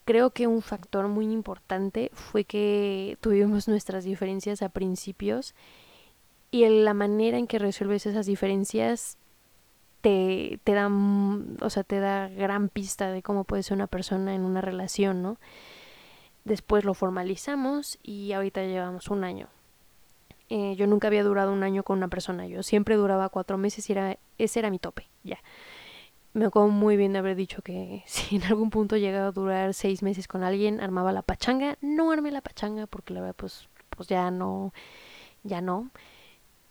Creo 0.04 0.30
que 0.30 0.47
un 0.47 0.62
factor 0.62 1.08
muy 1.08 1.32
importante 1.32 2.11
fue 2.14 2.44
que 2.44 3.18
tuvimos 3.20 3.66
nuestras 3.66 4.04
diferencias 4.04 4.62
a 4.62 4.68
principios 4.68 5.54
y 6.50 6.68
la 6.68 6.94
manera 6.94 7.38
en 7.38 7.47
que 7.47 7.58
resuelves 7.58 8.06
esas 8.06 8.26
diferencias 8.26 9.18
te, 10.00 10.61
te 10.64 10.73
da, 10.75 10.88
o 11.61 11.70
sea, 11.70 11.82
te 11.82 11.99
da 11.99 12.28
gran 12.28 12.68
pista 12.68 13.11
de 13.11 13.23
cómo 13.23 13.44
puede 13.44 13.62
ser 13.64 13.76
una 13.76 13.88
persona 13.88 14.35
en 14.35 14.42
una 14.42 14.61
relación, 14.61 15.23
¿no? 15.23 15.38
Después 16.45 16.85
lo 16.85 16.95
formalizamos 16.95 17.99
y 18.02 18.33
ahorita 18.33 18.62
llevamos 18.62 19.09
un 19.09 19.25
año. 19.25 19.49
Eh, 20.50 20.76
yo 20.76 20.87
nunca 20.87 21.09
había 21.09 21.25
durado 21.25 21.52
un 21.52 21.62
año 21.62 21.83
con 21.83 21.99
una 21.99 22.09
persona, 22.09 22.47
yo 22.47 22.62
siempre 22.62 22.97
duraba 22.97 23.28
cuatro 23.28 23.59
meses 23.59 23.88
y 23.88 23.92
era, 23.92 24.16
ese 24.38 24.59
era 24.61 24.71
mi 24.71 24.78
tope, 24.78 25.07
ya. 25.23 25.38
Me 26.33 26.47
acuerdo 26.47 26.68
muy 26.68 26.97
bien 26.97 27.12
de 27.12 27.18
haber 27.18 27.37
dicho 27.37 27.62
que 27.62 28.02
si 28.07 28.37
en 28.37 28.45
algún 28.45 28.71
punto 28.71 28.97
llegaba 28.97 29.28
a 29.28 29.33
durar 29.33 29.75
seis 29.75 30.02
meses 30.02 30.28
con 30.28 30.42
alguien, 30.42 30.80
armaba 30.80 31.12
la 31.12 31.23
pachanga. 31.23 31.76
No 31.80 32.12
armé 32.12 32.30
la 32.30 32.40
pachanga 32.40 32.87
porque 32.87 33.12
la 33.12 33.21
verdad 33.21 33.37
pues, 33.37 33.68
pues 33.90 34.09
ya 34.09 34.30
no, 34.30 34.73
ya 35.42 35.61
no. 35.61 35.90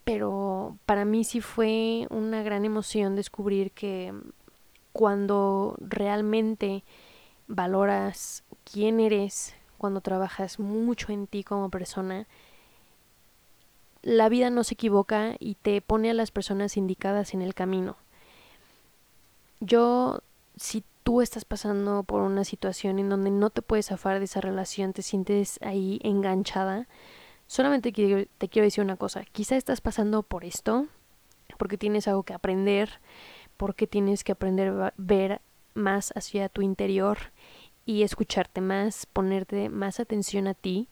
Pero 0.03 0.77
para 0.85 1.03
mí 1.05 1.23
sí 1.23 1.41
fue 1.41 2.07
una 2.09 2.43
gran 2.43 2.65
emoción 2.65 3.15
descubrir 3.15 3.71
que 3.71 4.13
cuando 4.93 5.75
realmente 5.79 6.85
valoras 7.47 8.43
quién 8.71 8.99
eres, 8.99 9.55
cuando 9.77 10.01
trabajas 10.01 10.59
mucho 10.59 11.11
en 11.11 11.27
ti 11.27 11.43
como 11.43 11.69
persona, 11.69 12.27
la 14.01 14.29
vida 14.29 14.49
no 14.49 14.63
se 14.63 14.73
equivoca 14.73 15.35
y 15.39 15.55
te 15.55 15.81
pone 15.81 16.09
a 16.09 16.13
las 16.13 16.31
personas 16.31 16.77
indicadas 16.77 17.33
en 17.33 17.41
el 17.41 17.53
camino. 17.53 17.97
Yo, 19.59 20.21
si 20.55 20.83
tú 21.03 21.21
estás 21.21 21.45
pasando 21.45 22.03
por 22.03 22.21
una 22.21 22.43
situación 22.43 22.99
en 22.99 23.09
donde 23.09 23.31
no 23.31 23.49
te 23.49 23.61
puedes 23.61 23.87
zafar 23.87 24.19
de 24.19 24.25
esa 24.25 24.41
relación, 24.41 24.93
te 24.93 25.01
sientes 25.01 25.59
ahí 25.61 25.99
enganchada, 26.03 26.87
solamente 27.47 27.91
te 27.91 28.49
quiero 28.49 28.65
decir 28.65 28.83
una 28.83 28.97
cosa, 28.97 29.23
quizá 29.31 29.55
estás 29.55 29.81
pasando 29.81 30.23
por 30.23 30.43
esto, 30.43 30.87
porque 31.57 31.77
tienes 31.77 32.07
algo 32.07 32.23
que 32.23 32.33
aprender, 32.33 32.99
porque 33.55 33.87
tienes 33.87 34.23
que 34.23 34.33
aprender 34.33 34.69
a 34.69 34.93
ver 34.97 35.41
más 35.73 36.11
hacia 36.15 36.49
tu 36.49 36.61
interior 36.61 37.17
y 37.87 38.03
escucharte 38.03 38.59
más, 38.59 39.05
ponerte 39.05 39.69
más 39.69 40.01
atención 40.01 40.45
a 40.47 40.53
ti, 40.53 40.89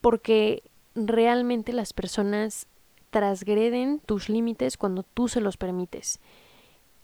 porque 0.00 0.64
realmente 0.96 1.72
las 1.72 1.92
personas 1.92 2.66
transgreden 3.10 4.00
tus 4.00 4.28
límites 4.28 4.76
cuando 4.76 5.04
tú 5.04 5.28
se 5.28 5.40
los 5.40 5.56
permites. 5.56 6.18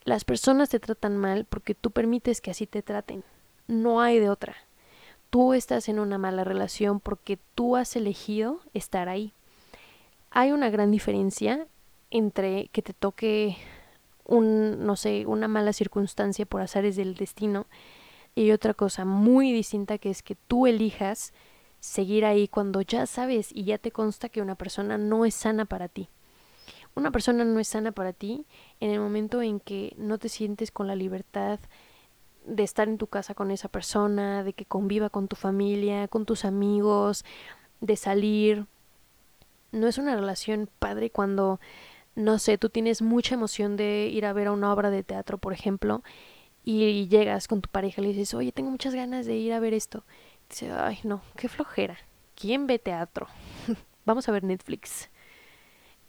Las 0.02 0.24
personas 0.24 0.68
te 0.68 0.80
tratan 0.80 1.16
mal 1.16 1.44
porque 1.44 1.76
tú 1.76 1.92
permites 1.92 2.40
que 2.40 2.50
así 2.50 2.66
te 2.66 2.82
traten. 2.82 3.22
No 3.68 4.00
hay 4.00 4.18
de 4.18 4.28
otra. 4.28 4.56
Tú 5.30 5.54
estás 5.54 5.88
en 5.88 6.00
una 6.00 6.18
mala 6.18 6.42
relación 6.42 6.98
porque 6.98 7.38
tú 7.54 7.76
has 7.76 7.94
elegido 7.94 8.60
estar 8.74 9.08
ahí. 9.08 9.32
Hay 10.32 10.50
una 10.50 10.70
gran 10.70 10.90
diferencia 10.90 11.68
entre 12.10 12.66
que 12.72 12.82
te 12.82 12.94
toque 12.94 13.56
un, 14.24 14.84
no 14.84 14.96
sé, 14.96 15.24
una 15.26 15.46
mala 15.46 15.72
circunstancia 15.72 16.46
por 16.46 16.62
azares 16.62 16.96
del 16.96 17.14
destino 17.14 17.68
y 18.34 18.52
otra 18.52 18.74
cosa 18.74 19.04
muy 19.04 19.52
distinta 19.52 19.98
que 19.98 20.10
es 20.10 20.22
que 20.22 20.34
tú 20.34 20.66
elijas 20.66 21.32
seguir 21.80 22.24
ahí 22.24 22.46
cuando 22.48 22.82
ya 22.82 23.06
sabes 23.06 23.50
y 23.52 23.64
ya 23.64 23.78
te 23.78 23.90
consta 23.90 24.28
que 24.28 24.42
una 24.42 24.54
persona 24.54 24.98
no 24.98 25.24
es 25.24 25.34
sana 25.34 25.64
para 25.64 25.88
ti. 25.88 26.08
Una 26.94 27.10
persona 27.10 27.44
no 27.44 27.58
es 27.60 27.68
sana 27.68 27.92
para 27.92 28.12
ti 28.12 28.46
en 28.80 28.90
el 28.90 29.00
momento 29.00 29.42
en 29.42 29.60
que 29.60 29.94
no 29.96 30.18
te 30.18 30.28
sientes 30.28 30.70
con 30.70 30.86
la 30.86 30.96
libertad 30.96 31.60
de 32.44 32.62
estar 32.62 32.88
en 32.88 32.98
tu 32.98 33.06
casa 33.06 33.34
con 33.34 33.50
esa 33.50 33.68
persona, 33.68 34.42
de 34.42 34.52
que 34.52 34.64
conviva 34.64 35.10
con 35.10 35.28
tu 35.28 35.36
familia, 35.36 36.08
con 36.08 36.26
tus 36.26 36.44
amigos, 36.44 37.24
de 37.80 37.96
salir. 37.96 38.66
No 39.72 39.86
es 39.86 39.98
una 39.98 40.16
relación 40.16 40.68
padre 40.78 41.10
cuando, 41.10 41.60
no 42.14 42.38
sé, 42.38 42.58
tú 42.58 42.70
tienes 42.70 43.02
mucha 43.02 43.34
emoción 43.34 43.76
de 43.76 44.08
ir 44.12 44.26
a 44.26 44.32
ver 44.32 44.48
a 44.48 44.52
una 44.52 44.72
obra 44.72 44.90
de 44.90 45.04
teatro, 45.04 45.38
por 45.38 45.52
ejemplo, 45.52 46.02
y 46.64 47.08
llegas 47.08 47.48
con 47.48 47.60
tu 47.60 47.68
pareja 47.68 48.00
y 48.00 48.04
le 48.04 48.12
dices, 48.12 48.34
oye, 48.34 48.52
tengo 48.52 48.70
muchas 48.70 48.94
ganas 48.94 49.26
de 49.26 49.36
ir 49.36 49.52
a 49.52 49.60
ver 49.60 49.74
esto. 49.74 50.04
dice, 50.48 50.70
ay, 50.72 50.98
no, 51.04 51.22
qué 51.36 51.48
flojera. 51.48 51.96
¿Quién 52.34 52.66
ve 52.66 52.78
teatro? 52.78 53.26
Vamos 54.04 54.28
a 54.28 54.32
ver 54.32 54.44
Netflix. 54.44 55.10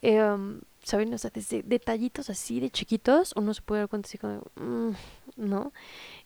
Em, 0.01 0.61
¿Saben? 0.83 1.13
O 1.13 1.17
sea, 1.17 1.31
detallitos 1.63 2.29
así 2.31 2.59
de 2.59 2.71
chiquitos, 2.71 3.33
uno 3.35 3.53
se 3.53 3.61
puede 3.61 3.81
dar 3.81 3.89
cuenta 3.89 4.07
así 4.07 4.17
como, 4.17 4.41
mm, 4.55 4.91
¿no? 5.35 5.73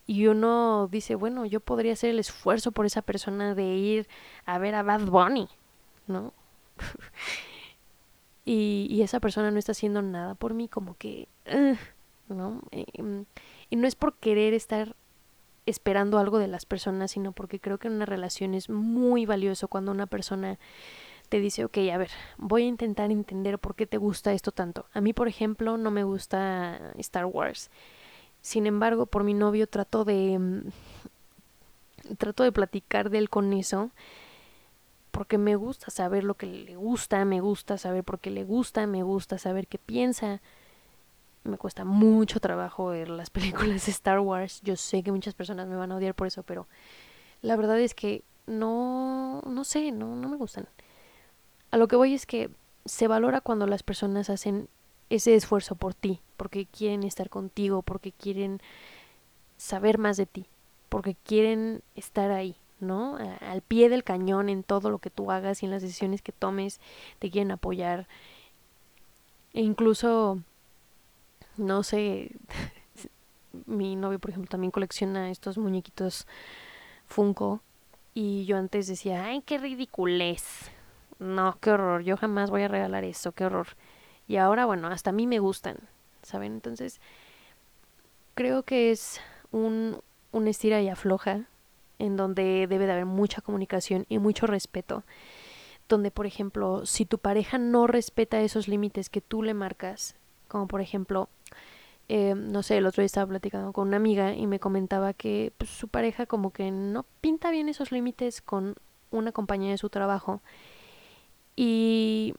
Y 0.07 0.27
uno 0.27 0.87
dice, 0.89 1.15
bueno, 1.15 1.45
yo 1.45 1.59
podría 1.59 1.93
hacer 1.93 2.11
el 2.11 2.19
esfuerzo 2.19 2.71
por 2.71 2.85
esa 2.85 3.01
persona 3.01 3.53
de 3.53 3.65
ir 3.65 4.07
a 4.45 4.57
ver 4.59 4.75
a 4.75 4.83
Bad 4.83 5.07
Bunny, 5.07 5.49
¿no? 6.07 6.33
y, 8.45 8.87
y, 8.89 9.01
esa 9.01 9.19
persona 9.19 9.51
no 9.51 9.59
está 9.59 9.73
haciendo 9.73 10.01
nada 10.01 10.35
por 10.35 10.53
mí, 10.53 10.69
como 10.69 10.95
que, 10.95 11.27
¿no? 12.29 12.61
Em, 12.71 13.25
y 13.69 13.75
no 13.75 13.87
es 13.87 13.95
por 13.95 14.15
querer 14.15 14.53
estar 14.53 14.95
esperando 15.65 16.19
algo 16.19 16.37
de 16.37 16.47
las 16.47 16.65
personas, 16.65 17.11
sino 17.11 17.31
porque 17.31 17.59
creo 17.59 17.77
que 17.77 17.87
en 17.87 17.95
una 17.95 18.05
relación 18.05 18.53
es 18.53 18.69
muy 18.69 19.25
valioso 19.25 19.67
cuando 19.67 19.91
una 19.91 20.05
persona 20.05 20.59
te 21.29 21.39
dice, 21.39 21.65
ok, 21.65 21.77
a 21.91 21.97
ver, 21.97 22.11
voy 22.37 22.63
a 22.63 22.67
intentar 22.67 23.11
entender 23.11 23.57
por 23.57 23.75
qué 23.75 23.87
te 23.87 23.97
gusta 23.97 24.33
esto 24.33 24.51
tanto. 24.51 24.85
A 24.93 25.01
mí, 25.01 25.13
por 25.13 25.27
ejemplo, 25.27 25.77
no 25.77 25.89
me 25.89 26.03
gusta 26.03 26.79
Star 26.97 27.25
Wars. 27.25 27.71
Sin 28.41 28.67
embargo, 28.67 29.07
por 29.07 29.23
mi 29.23 29.33
novio 29.33 29.67
trato 29.67 30.05
de... 30.05 30.37
Mm, 30.37 30.69
trato 32.17 32.43
de 32.43 32.51
platicar 32.51 33.09
de 33.09 33.17
él 33.17 33.29
con 33.31 33.51
eso 33.53 33.89
porque 35.09 35.37
me 35.37 35.55
gusta 35.55 35.89
saber 35.89 36.23
lo 36.25 36.35
que 36.35 36.45
le 36.45 36.75
gusta, 36.75 37.23
me 37.23 37.39
gusta 37.39 37.77
saber 37.77 38.03
por 38.03 38.19
qué 38.19 38.29
le 38.29 38.43
gusta, 38.43 38.85
me 38.85 39.01
gusta 39.01 39.37
saber 39.37 39.65
qué 39.65 39.77
piensa 39.77 40.41
me 41.45 41.57
cuesta 41.57 41.85
mucho 41.85 42.39
trabajo 42.39 42.87
ver 42.87 43.09
las 43.09 43.29
películas 43.31 43.85
de 43.85 43.91
Star 43.91 44.19
Wars. 44.19 44.61
Yo 44.63 44.75
sé 44.75 45.03
que 45.03 45.11
muchas 45.11 45.33
personas 45.33 45.67
me 45.67 45.75
van 45.75 45.91
a 45.91 45.97
odiar 45.97 46.15
por 46.15 46.27
eso, 46.27 46.43
pero 46.43 46.67
la 47.41 47.55
verdad 47.55 47.79
es 47.79 47.93
que 47.93 48.23
no, 48.47 49.41
no 49.41 49.63
sé, 49.63 49.91
no, 49.91 50.15
no 50.15 50.29
me 50.29 50.37
gustan. 50.37 50.67
A 51.71 51.77
lo 51.77 51.87
que 51.87 51.95
voy 51.95 52.13
es 52.13 52.25
que 52.25 52.49
se 52.85 53.07
valora 53.07 53.41
cuando 53.41 53.67
las 53.67 53.83
personas 53.83 54.29
hacen 54.29 54.69
ese 55.09 55.35
esfuerzo 55.35 55.75
por 55.75 55.93
ti, 55.93 56.21
porque 56.37 56.65
quieren 56.65 57.03
estar 57.03 57.29
contigo, 57.29 57.81
porque 57.81 58.11
quieren 58.11 58.61
saber 59.57 59.97
más 59.97 60.17
de 60.17 60.25
ti, 60.25 60.45
porque 60.89 61.15
quieren 61.15 61.81
estar 61.95 62.31
ahí, 62.31 62.55
¿no? 62.79 63.17
Al 63.41 63.61
pie 63.61 63.89
del 63.89 64.03
cañón 64.03 64.49
en 64.49 64.63
todo 64.63 64.89
lo 64.89 64.99
que 64.99 65.09
tú 65.09 65.31
hagas 65.31 65.61
y 65.61 65.65
en 65.65 65.71
las 65.71 65.81
decisiones 65.81 66.21
que 66.21 66.31
tomes, 66.31 66.79
te 67.19 67.29
quieren 67.29 67.51
apoyar. 67.51 68.07
E 69.53 69.61
incluso 69.61 70.39
no 71.57 71.83
sé, 71.83 72.31
mi 73.65 73.95
novio, 73.95 74.19
por 74.19 74.31
ejemplo, 74.31 74.49
también 74.49 74.71
colecciona 74.71 75.31
estos 75.31 75.57
muñequitos 75.57 76.27
Funko. 77.07 77.61
Y 78.13 78.45
yo 78.45 78.57
antes 78.57 78.87
decía, 78.87 79.25
ay, 79.25 79.41
qué 79.41 79.57
ridiculez. 79.57 80.71
No, 81.19 81.57
qué 81.59 81.71
horror. 81.71 82.03
Yo 82.03 82.17
jamás 82.17 82.49
voy 82.49 82.63
a 82.63 82.67
regalar 82.67 83.03
eso, 83.03 83.31
qué 83.33 83.45
horror. 83.45 83.67
Y 84.27 84.37
ahora, 84.37 84.65
bueno, 84.65 84.87
hasta 84.87 85.09
a 85.09 85.13
mí 85.13 85.27
me 85.27 85.39
gustan, 85.39 85.77
¿saben? 86.23 86.53
Entonces, 86.53 86.99
creo 88.33 88.63
que 88.63 88.91
es 88.91 89.19
un, 89.51 90.01
un 90.31 90.47
estira 90.47 90.81
y 90.81 90.89
afloja 90.89 91.45
en 91.99 92.17
donde 92.17 92.67
debe 92.67 92.85
de 92.85 92.91
haber 92.93 93.05
mucha 93.05 93.41
comunicación 93.41 94.05
y 94.09 94.19
mucho 94.19 94.47
respeto. 94.47 95.03
Donde, 95.87 96.09
por 96.09 96.25
ejemplo, 96.25 96.85
si 96.85 97.05
tu 97.05 97.19
pareja 97.19 97.57
no 97.57 97.85
respeta 97.85 98.41
esos 98.41 98.67
límites 98.67 99.09
que 99.09 99.21
tú 99.21 99.43
le 99.43 99.53
marcas, 99.53 100.15
como 100.47 100.67
por 100.67 100.81
ejemplo, 100.81 101.29
Eh, 102.07 102.35
no 102.35 102.61
sé, 102.61 102.77
el 102.77 102.85
otro 102.85 103.01
día 103.01 103.07
estaba 103.07 103.27
platicando 103.27 103.73
con 103.73 103.87
una 103.87 103.97
amiga 103.97 104.35
y 104.35 104.45
me 104.47 104.59
comentaba 104.59 105.13
que 105.13 105.53
pues, 105.57 105.71
su 105.71 105.87
pareja 105.87 106.25
como 106.25 106.51
que 106.51 106.69
no 106.71 107.05
pinta 107.21 107.49
bien 107.51 107.67
esos 107.67 107.91
límites 107.91 108.41
con 108.41 108.75
una 109.11 109.31
compañía 109.31 109.71
de 109.71 109.77
su 109.77 109.89
trabajo. 109.89 110.41
Y 111.55 112.33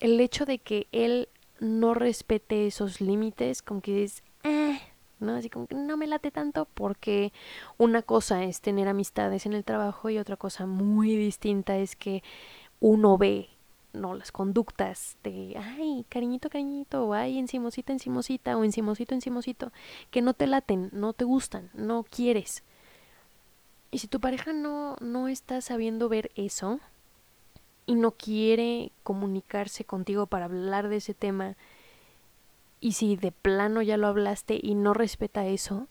el 0.00 0.20
hecho 0.20 0.44
de 0.44 0.58
que 0.58 0.88
él 0.92 1.28
no 1.60 1.94
respete 1.94 2.66
esos 2.66 3.00
límites, 3.00 3.62
como 3.62 3.80
que 3.80 4.04
es, 4.04 4.22
eh, 4.44 4.78
¿no? 5.20 5.34
Así 5.34 5.48
como 5.48 5.66
que 5.66 5.74
no 5.74 5.96
me 5.96 6.06
late 6.06 6.30
tanto 6.30 6.66
porque 6.74 7.32
una 7.78 8.02
cosa 8.02 8.44
es 8.44 8.60
tener 8.60 8.88
amistades 8.88 9.46
en 9.46 9.54
el 9.54 9.64
trabajo 9.64 10.10
y 10.10 10.18
otra 10.18 10.36
cosa 10.36 10.66
muy 10.66 11.16
distinta 11.16 11.78
es 11.78 11.96
que 11.96 12.22
uno 12.80 13.18
ve 13.18 13.48
no 14.00 14.14
las 14.14 14.32
conductas 14.32 15.16
de 15.22 15.56
ay 15.56 16.04
cariñito 16.08 16.48
cariñito 16.50 17.06
o 17.06 17.12
ay 17.12 17.38
encimosita 17.38 17.92
encimosita 17.92 18.56
o 18.56 18.64
encimosito 18.64 19.14
encimosito 19.14 19.72
que 20.10 20.22
no 20.22 20.34
te 20.34 20.46
laten 20.46 20.90
no 20.92 21.12
te 21.12 21.24
gustan 21.24 21.70
no 21.74 22.04
quieres 22.04 22.62
y 23.90 23.98
si 23.98 24.08
tu 24.08 24.20
pareja 24.20 24.52
no 24.52 24.96
no 25.00 25.28
está 25.28 25.60
sabiendo 25.60 26.08
ver 26.08 26.30
eso 26.34 26.80
y 27.86 27.94
no 27.94 28.12
quiere 28.12 28.92
comunicarse 29.02 29.84
contigo 29.84 30.26
para 30.26 30.44
hablar 30.44 30.88
de 30.88 30.96
ese 30.96 31.14
tema 31.14 31.56
y 32.80 32.92
si 32.92 33.16
de 33.16 33.32
plano 33.32 33.82
ya 33.82 33.96
lo 33.96 34.06
hablaste 34.06 34.58
y 34.62 34.74
no 34.74 34.94
respeta 34.94 35.46
eso, 35.46 35.88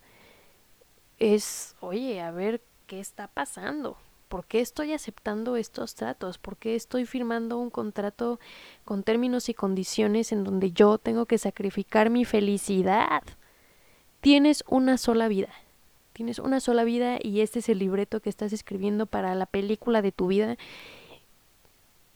es, 1.20 1.76
oye, 1.82 2.22
a 2.22 2.32
ver 2.32 2.62
qué 2.86 3.00
está 3.00 3.28
pasando. 3.28 3.98
¿Por 4.28 4.46
qué 4.46 4.60
estoy 4.60 4.94
aceptando 4.94 5.56
estos 5.56 5.96
tratos? 5.96 6.38
¿Por 6.38 6.58
qué 6.58 6.76
estoy 6.76 7.06
firmando 7.06 7.58
un 7.58 7.70
contrato 7.70 8.40
con 8.86 9.04
términos 9.04 9.50
y 9.50 9.54
condiciones 9.54 10.32
en 10.32 10.44
donde 10.44 10.72
yo 10.72 10.98
tengo 10.98 11.26
que 11.26 11.38
sacrificar 11.38 12.10
mi 12.10 12.26
felicidad? 12.26 13.24
Tienes 14.22 14.64
una 14.68 14.98
sola 14.98 15.28
vida. 15.28 15.50
Tienes 16.14 16.40
una 16.40 16.60
sola 16.60 16.84
vida 16.84 17.20
y 17.22 17.42
este 17.42 17.60
es 17.60 17.70
el 17.70 17.80
libreto 17.80 18.20
que 18.20 18.30
estás 18.30 18.52
escribiendo 18.52 19.06
para 19.06 19.36
la 19.36 19.46
película 19.46 20.02
de 20.02 20.12
tu 20.12 20.28
vida 20.28 20.58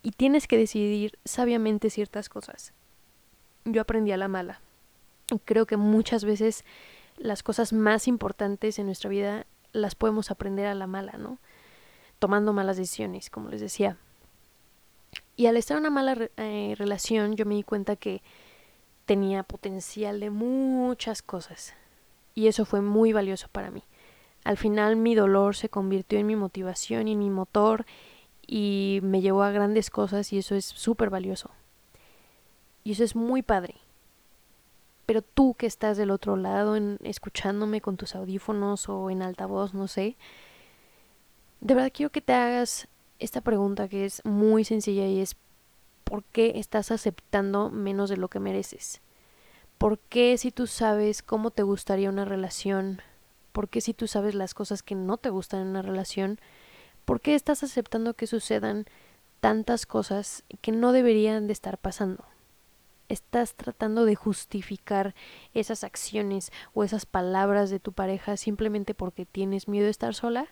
y 0.02 0.10
tienes 0.10 0.48
que 0.48 0.58
decidir 0.58 1.18
sabiamente 1.24 1.88
ciertas 1.88 2.28
cosas 2.28 2.72
yo 3.64 3.80
aprendí 3.80 4.12
a 4.12 4.16
la 4.16 4.28
mala. 4.28 4.60
Y 5.30 5.38
creo 5.38 5.66
que 5.66 5.76
muchas 5.76 6.24
veces 6.24 6.64
las 7.16 7.42
cosas 7.42 7.72
más 7.72 8.08
importantes 8.08 8.78
en 8.78 8.86
nuestra 8.86 9.10
vida 9.10 9.46
las 9.72 9.94
podemos 9.94 10.30
aprender 10.30 10.66
a 10.66 10.74
la 10.74 10.86
mala, 10.86 11.12
¿no? 11.18 11.38
Tomando 12.22 12.52
malas 12.52 12.76
decisiones, 12.76 13.30
como 13.30 13.48
les 13.48 13.60
decía. 13.60 13.96
Y 15.34 15.46
al 15.46 15.56
estar 15.56 15.76
en 15.76 15.80
una 15.80 15.90
mala 15.90 16.16
eh, 16.36 16.76
relación, 16.78 17.34
yo 17.34 17.44
me 17.46 17.56
di 17.56 17.64
cuenta 17.64 17.96
que 17.96 18.22
tenía 19.06 19.42
potencial 19.42 20.20
de 20.20 20.30
muchas 20.30 21.20
cosas. 21.20 21.74
Y 22.36 22.46
eso 22.46 22.64
fue 22.64 22.80
muy 22.80 23.12
valioso 23.12 23.48
para 23.50 23.72
mí. 23.72 23.82
Al 24.44 24.56
final 24.56 24.94
mi 24.94 25.16
dolor 25.16 25.56
se 25.56 25.68
convirtió 25.68 26.16
en 26.16 26.28
mi 26.28 26.36
motivación 26.36 27.08
y 27.08 27.14
en 27.14 27.18
mi 27.18 27.28
motor 27.28 27.86
y 28.46 29.00
me 29.02 29.20
llevó 29.20 29.42
a 29.42 29.50
grandes 29.50 29.90
cosas 29.90 30.32
y 30.32 30.38
eso 30.38 30.54
es 30.54 30.64
súper 30.64 31.10
valioso. 31.10 31.50
Y 32.84 32.92
eso 32.92 33.02
es 33.02 33.16
muy 33.16 33.42
padre. 33.42 33.74
Pero 35.06 35.22
tú 35.22 35.54
que 35.54 35.66
estás 35.66 35.96
del 35.96 36.12
otro 36.12 36.36
lado, 36.36 36.76
escuchándome 37.02 37.80
con 37.80 37.96
tus 37.96 38.14
audífonos 38.14 38.88
o 38.88 39.10
en 39.10 39.22
altavoz, 39.22 39.74
no 39.74 39.88
sé, 39.88 40.16
de 41.62 41.74
verdad 41.74 41.92
quiero 41.94 42.10
que 42.10 42.20
te 42.20 42.34
hagas 42.34 42.88
esta 43.20 43.40
pregunta 43.40 43.88
que 43.88 44.04
es 44.04 44.22
muy 44.24 44.64
sencilla 44.64 45.06
y 45.06 45.20
es 45.20 45.36
¿por 46.04 46.24
qué 46.24 46.54
estás 46.56 46.90
aceptando 46.90 47.70
menos 47.70 48.10
de 48.10 48.16
lo 48.16 48.28
que 48.28 48.40
mereces? 48.40 49.00
¿Por 49.78 49.98
qué 49.98 50.36
si 50.38 50.50
tú 50.50 50.66
sabes 50.66 51.22
cómo 51.22 51.52
te 51.52 51.62
gustaría 51.62 52.10
una 52.10 52.24
relación? 52.24 53.00
¿Por 53.52 53.68
qué 53.68 53.80
si 53.80 53.94
tú 53.94 54.08
sabes 54.08 54.34
las 54.34 54.54
cosas 54.54 54.82
que 54.82 54.96
no 54.96 55.18
te 55.18 55.30
gustan 55.30 55.60
en 55.60 55.68
una 55.68 55.82
relación? 55.82 56.40
¿Por 57.04 57.20
qué 57.20 57.36
estás 57.36 57.62
aceptando 57.62 58.14
que 58.14 58.26
sucedan 58.26 58.86
tantas 59.40 59.86
cosas 59.86 60.42
que 60.60 60.72
no 60.72 60.92
deberían 60.92 61.46
de 61.46 61.52
estar 61.52 61.78
pasando? 61.78 62.24
estás 63.08 63.54
tratando 63.54 64.06
de 64.06 64.14
justificar 64.14 65.14
esas 65.52 65.84
acciones 65.84 66.50
o 66.72 66.82
esas 66.82 67.04
palabras 67.04 67.68
de 67.68 67.78
tu 67.78 67.92
pareja 67.92 68.38
simplemente 68.38 68.94
porque 68.94 69.26
tienes 69.26 69.68
miedo 69.68 69.84
de 69.84 69.90
estar 69.90 70.14
sola, 70.14 70.48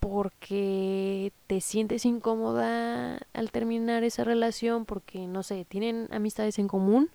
porque 0.00 1.32
te 1.46 1.60
sientes 1.60 2.04
incómoda 2.04 3.20
al 3.32 3.50
terminar 3.50 4.04
esa 4.04 4.24
relación, 4.24 4.84
porque 4.84 5.26
no 5.26 5.42
sé, 5.42 5.64
tienen 5.64 6.08
amistades 6.10 6.58
en 6.58 6.68
común 6.68 7.10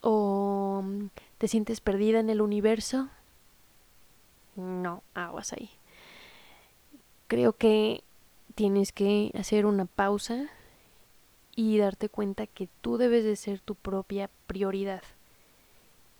o 0.00 0.84
te 1.38 1.48
sientes 1.48 1.80
perdida 1.80 2.20
en 2.20 2.30
el 2.30 2.40
universo. 2.40 3.08
No, 4.56 5.02
aguas 5.14 5.52
ahí. 5.52 5.70
Creo 7.28 7.54
que 7.54 8.04
tienes 8.54 8.92
que 8.92 9.32
hacer 9.34 9.64
una 9.64 9.86
pausa 9.86 10.50
y 11.56 11.78
darte 11.78 12.08
cuenta 12.08 12.46
que 12.46 12.68
tú 12.80 12.98
debes 12.98 13.24
de 13.24 13.36
ser 13.36 13.60
tu 13.60 13.74
propia 13.74 14.30
prioridad. 14.46 15.02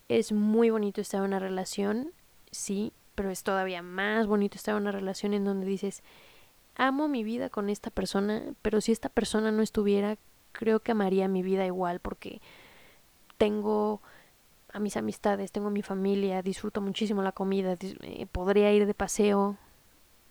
Es 0.09 0.33
muy 0.33 0.71
bonito 0.71 1.01
estar 1.01 1.21
en 1.21 1.27
una 1.27 1.39
relación, 1.39 2.13
sí, 2.51 2.93
pero 3.15 3.31
es 3.31 3.43
todavía 3.43 3.83
más 3.83 4.27
bonito 4.27 4.57
estar 4.57 4.75
en 4.75 4.83
una 4.83 4.93
relación 4.93 5.35
en 5.35 5.45
donde 5.45 5.67
dices, 5.67 6.03
amo 6.77 7.09
mi 7.09 7.25
vida 7.25 7.51
con 7.51 7.69
esta 7.69 7.91
persona, 7.91 8.43
pero 8.63 8.81
si 8.81 8.93
esta 8.93 9.09
persona 9.09 9.53
no 9.53 9.63
estuviera, 9.63 10.17
creo 10.53 10.81
que 10.81 10.93
amaría 10.93 11.29
mi 11.29 11.43
vida 11.43 11.67
igual 11.67 12.01
porque 12.01 12.41
tengo 13.39 14.01
a 14.73 14.79
mis 14.79 14.97
amistades, 14.97 15.53
tengo 15.53 15.69
a 15.69 15.73
mi 15.73 15.83
familia, 15.83 16.43
disfruto 16.43 16.81
muchísimo 16.81 17.23
la 17.23 17.33
comida, 17.33 17.77
eh, 17.81 18.27
podría 18.31 18.73
ir 18.73 18.87
de 18.87 18.95
paseo. 18.95 19.57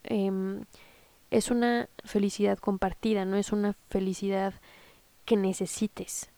Em, 0.04 0.66
es 1.30 1.52
una 1.52 1.88
felicidad 2.04 2.58
compartida, 2.58 3.26
no 3.26 3.38
es 3.38 3.52
una 3.52 3.76
felicidad 3.90 4.54
que 5.26 5.38
necesites. 5.38 6.32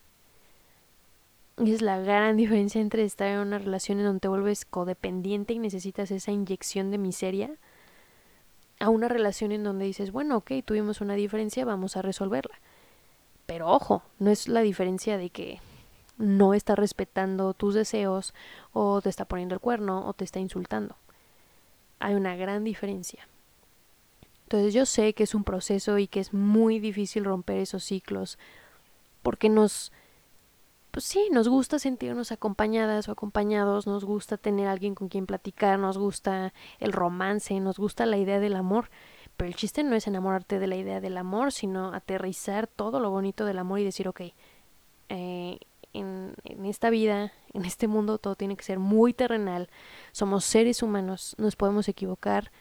Es 1.57 1.81
la 1.81 1.99
gran 1.99 2.35
diferencia 2.35 2.81
entre 2.81 3.03
estar 3.03 3.27
en 3.27 3.39
una 3.39 3.59
relación 3.59 3.99
en 3.99 4.05
donde 4.05 4.21
te 4.21 4.27
vuelves 4.27 4.65
codependiente 4.65 5.53
y 5.53 5.59
necesitas 5.59 6.09
esa 6.09 6.31
inyección 6.31 6.89
de 6.89 6.97
miseria 6.97 7.51
a 8.79 8.89
una 8.89 9.07
relación 9.07 9.51
en 9.51 9.63
donde 9.63 9.85
dices, 9.85 10.11
bueno, 10.11 10.37
ok, 10.37 10.51
tuvimos 10.65 10.99
una 10.99 11.13
diferencia, 11.13 11.63
vamos 11.63 11.95
a 11.95 12.01
resolverla. 12.01 12.59
Pero 13.45 13.69
ojo, 13.69 14.01
no 14.19 14.31
es 14.31 14.47
la 14.47 14.61
diferencia 14.61 15.17
de 15.17 15.29
que 15.29 15.59
no 16.17 16.53
está 16.53 16.75
respetando 16.75 17.53
tus 17.53 17.75
deseos 17.75 18.33
o 18.71 19.01
te 19.01 19.09
está 19.09 19.25
poniendo 19.25 19.53
el 19.55 19.61
cuerno 19.61 20.07
o 20.07 20.13
te 20.13 20.23
está 20.23 20.39
insultando. 20.39 20.95
Hay 21.99 22.15
una 22.15 22.35
gran 22.35 22.63
diferencia. 22.63 23.27
Entonces 24.43 24.73
yo 24.73 24.85
sé 24.85 25.13
que 25.13 25.23
es 25.23 25.35
un 25.35 25.43
proceso 25.43 25.97
y 25.97 26.07
que 26.07 26.19
es 26.19 26.33
muy 26.33 26.79
difícil 26.79 27.25
romper 27.25 27.57
esos 27.57 27.83
ciclos 27.83 28.37
porque 29.21 29.49
nos, 29.49 29.91
pues 30.93 31.05
sí, 31.05 31.29
nos 31.31 31.47
gusta 31.47 31.79
sentirnos 31.79 32.31
acompañadas 32.31 33.09
o 33.09 33.11
acompañados, 33.13 33.87
nos 33.87 34.05
gusta 34.05 34.37
tener 34.37 34.67
alguien 34.67 34.93
con 34.93 35.09
quien 35.09 35.25
platicar, 35.25 35.79
nos 35.79 35.97
gusta 35.97 36.53
el 36.77 36.93
romance, 36.93 37.59
nos 37.59 37.79
gusta 37.79 38.05
la 38.05 38.17
idea 38.17 38.39
del 38.39 38.55
amor. 38.55 38.91
Pero 39.35 39.47
el 39.47 39.55
chiste 39.55 39.83
no 39.83 39.95
es 39.95 40.05
enamorarte 40.05 40.59
de 40.59 40.67
la 40.67 40.75
idea 40.75 41.01
del 41.01 41.17
amor, 41.17 41.51
sino 41.51 41.95
aterrizar 41.95 42.67
todo 42.67 42.99
lo 42.99 43.09
bonito 43.09 43.43
del 43.43 43.57
amor 43.57 43.79
y 43.79 43.85
decir, 43.85 44.07
ok, 44.07 44.21
eh, 45.09 45.57
en, 45.93 46.35
en 46.43 46.65
esta 46.67 46.91
vida, 46.91 47.33
en 47.53 47.65
este 47.65 47.87
mundo, 47.87 48.19
todo 48.19 48.35
tiene 48.35 48.55
que 48.55 48.63
ser 48.63 48.77
muy 48.77 49.13
terrenal. 49.13 49.71
Somos 50.11 50.45
seres 50.45 50.83
humanos, 50.83 51.33
nos 51.39 51.55
podemos 51.55 51.87
equivocar, 51.89 52.51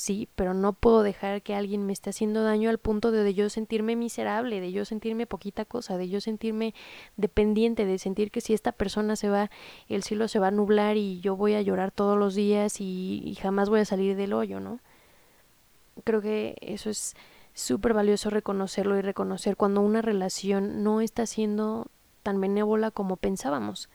sí, 0.00 0.28
pero 0.34 0.54
no 0.54 0.72
puedo 0.72 1.02
dejar 1.02 1.42
que 1.42 1.54
alguien 1.54 1.84
me 1.84 1.92
esté 1.92 2.08
haciendo 2.08 2.42
daño 2.42 2.70
al 2.70 2.78
punto 2.78 3.12
de, 3.12 3.34
yo 3.34 3.50
sentirme 3.50 3.96
miserable, 3.96 4.58
de 4.58 4.72
yo 4.72 4.86
sentirme 4.86 5.26
poquita 5.26 5.66
cosa, 5.66 5.98
de 5.98 6.08
yo 6.08 6.22
sentirme 6.22 6.74
dependiente, 7.18 7.84
de 7.84 7.98
sentir 7.98 8.30
que 8.30 8.40
si 8.40 8.54
esta 8.54 8.72
persona 8.72 9.14
se 9.14 9.28
va, 9.28 9.50
el 9.90 10.02
cielo 10.02 10.26
se 10.26 10.38
va 10.38 10.48
a 10.48 10.52
nublar 10.52 10.96
y 10.96 11.20
yo 11.20 11.36
voy 11.36 11.52
a 11.52 11.60
llorar 11.60 11.90
todos 11.90 12.18
los 12.18 12.34
días 12.34 12.80
y, 12.80 13.20
y 13.22 13.34
jamás 13.34 13.68
voy 13.68 13.80
a 13.80 13.84
salir 13.84 14.16
del 14.16 14.32
hoyo, 14.32 14.58
¿no? 14.58 14.80
Creo 16.04 16.22
que 16.22 16.56
eso 16.62 16.88
es 16.88 17.14
súper 17.52 17.92
valioso 17.92 18.30
reconocerlo 18.30 18.96
y 18.96 19.02
reconocer 19.02 19.56
cuando 19.56 19.82
una 19.82 20.00
relación 20.00 20.82
no 20.82 21.02
está 21.02 21.26
siendo 21.26 21.88
tan 22.22 22.40
benévola 22.40 22.90
como 22.90 23.16
pensábamos 23.16 23.90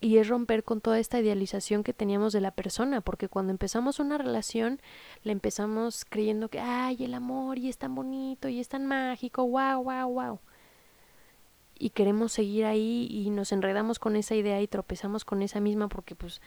y 0.00 0.18
es 0.18 0.28
romper 0.28 0.62
con 0.62 0.80
toda 0.80 0.98
esta 0.98 1.18
idealización 1.20 1.82
que 1.82 1.92
teníamos 1.92 2.32
de 2.32 2.40
la 2.40 2.50
persona, 2.50 3.00
porque 3.00 3.28
cuando 3.28 3.50
empezamos 3.50 3.98
una 3.98 4.18
relación, 4.18 4.80
le 5.22 5.32
empezamos 5.32 6.04
creyendo 6.04 6.48
que, 6.48 6.60
ay, 6.60 7.04
el 7.04 7.14
amor, 7.14 7.58
y 7.58 7.68
es 7.68 7.78
tan 7.78 7.94
bonito, 7.94 8.48
y 8.48 8.60
es 8.60 8.68
tan 8.68 8.86
mágico, 8.86 9.46
wow, 9.46 9.82
wow, 9.82 10.08
wow. 10.08 10.38
Y 11.78 11.90
queremos 11.90 12.32
seguir 12.32 12.66
ahí 12.66 13.06
y 13.10 13.30
nos 13.30 13.52
enredamos 13.52 13.98
con 13.98 14.16
esa 14.16 14.34
idea 14.34 14.60
y 14.60 14.68
tropezamos 14.68 15.24
con 15.24 15.42
esa 15.42 15.60
misma, 15.60 15.88
porque 15.88 16.14
pues 16.14 16.40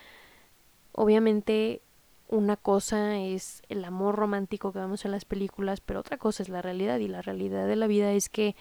obviamente 0.92 1.82
una 2.28 2.56
cosa 2.56 3.18
es 3.18 3.62
el 3.68 3.84
amor 3.84 4.14
romántico 4.14 4.72
que 4.72 4.78
vemos 4.78 5.04
en 5.04 5.10
las 5.10 5.24
películas, 5.24 5.80
pero 5.80 6.00
otra 6.00 6.18
cosa 6.18 6.44
es 6.44 6.48
la 6.48 6.62
realidad, 6.62 7.00
y 7.00 7.08
la 7.08 7.22
realidad 7.22 7.66
de 7.66 7.76
la 7.76 7.88
vida 7.88 8.12
es 8.12 8.28
que 8.28 8.54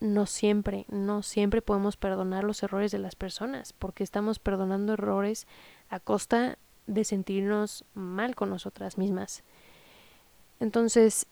no 0.00 0.26
siempre, 0.26 0.86
no 0.88 1.22
siempre 1.22 1.62
podemos 1.62 1.96
perdonar 1.96 2.44
los 2.44 2.62
errores 2.62 2.90
de 2.90 2.98
las 2.98 3.14
personas, 3.14 3.74
porque 3.74 4.02
estamos 4.02 4.38
perdonando 4.38 4.94
errores 4.94 5.46
a 5.90 6.00
costa 6.00 6.58
de 6.86 7.04
sentirnos 7.04 7.84
mal 7.94 8.34
con 8.34 8.50
nosotras 8.50 8.98
mismas. 8.98 9.42
Entonces, 10.58 11.26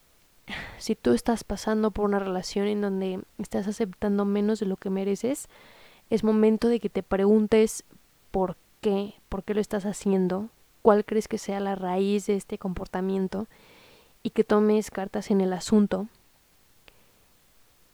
si 0.78 0.94
tú 0.94 1.12
estás 1.12 1.44
pasando 1.44 1.90
por 1.90 2.04
una 2.04 2.18
relación 2.18 2.66
en 2.66 2.83
donde 2.83 3.20
estás 3.38 3.66
aceptando 3.66 4.24
menos 4.24 4.61
de 4.61 4.66
lo 4.66 4.76
que 4.76 4.90
mereces, 4.90 5.48
es 6.11 6.24
momento 6.24 6.68
de 6.68 6.81
que 6.81 6.90
te 6.90 7.02
preguntes 7.02 7.85
por 8.31 8.57
qué, 8.81 9.14
por 9.28 9.42
qué 9.42 9.54
lo 9.54 9.61
estás 9.61 9.85
haciendo, 9.85 10.48
cuál 10.83 11.04
crees 11.04 11.28
que 11.28 11.38
sea 11.38 11.61
la 11.61 11.74
raíz 11.74 12.26
de 12.26 12.37
este 12.37 12.59
comportamiento 12.59 13.46
y 14.22 14.31
que 14.31 14.44
tomes 14.44 14.90
cartas 14.90 15.31
en 15.31 15.40
el 15.40 15.52
asunto 15.52 16.09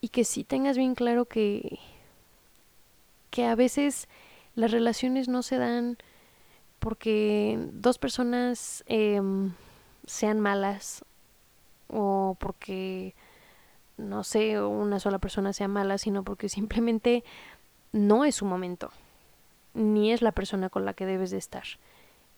y 0.05 0.11
que 0.11 0.25
sí 0.25 0.45
tengas 0.45 0.77
bien 0.77 0.95
claro 0.95 1.25
que 1.25 1.79
que 3.31 3.47
a 3.47 3.55
veces 3.55 4.07
las 4.55 4.71
relaciones 4.71 5.29
no 5.29 5.43
se 5.43 5.57
dan 5.57 5.97
porque 6.79 7.59
dos 7.73 7.97
personas 7.97 8.85
em, 8.87 9.53
sean 10.07 10.41
malas 10.41 11.07
o 11.89 12.37
porque 12.39 13.15
no 13.97 14.25
sé 14.25 14.61
una 14.61 15.01
sola 15.01 15.19
persona 15.19 15.55
sea 15.55 15.69
mala 15.69 15.97
sino 15.97 16.23
porque 16.23 16.51
simplemente 16.51 17.25
no 17.93 18.27
es 18.27 18.35
su 18.35 18.45
momento 18.45 18.91
ni 19.73 20.13
es 20.13 20.21
la 20.21 20.33
persona 20.33 20.69
con 20.69 20.85
la 20.85 20.93
que 20.93 21.07
debes 21.07 21.31
de 21.31 21.39
estar 21.39 21.65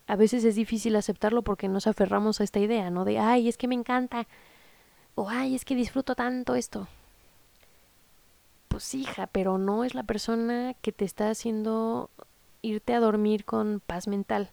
a 0.07 0.15
veces 0.15 0.45
es 0.45 0.55
difícil 0.55 0.95
aceptarlo 0.95 1.43
porque 1.43 1.67
nos 1.67 1.89
aferramos 1.89 2.41
a 2.41 2.45
esta 2.45 2.61
idea, 2.61 2.91
¿no? 2.91 3.05
De, 3.05 3.19
ay, 3.19 3.49
es 3.49 3.57
que 3.59 3.67
me 3.67 3.75
encanta, 3.75 4.29
o 5.17 5.29
ay, 5.29 5.57
es 5.57 5.65
que 5.65 5.75
disfruto 5.75 6.15
tanto 6.15 6.55
esto. 6.55 6.87
Pues 8.69 8.95
hija, 8.95 9.27
pero 9.29 9.59
no 9.59 9.85
es 9.85 9.95
la 9.95 10.03
persona 10.03 10.75
que 10.83 10.93
te 10.93 11.05
está 11.05 11.31
haciendo 11.31 12.11
irte 12.63 12.95
a 12.95 13.01
dormir 13.01 13.45
con 13.45 13.81
paz 13.85 14.09
mental. 14.09 14.51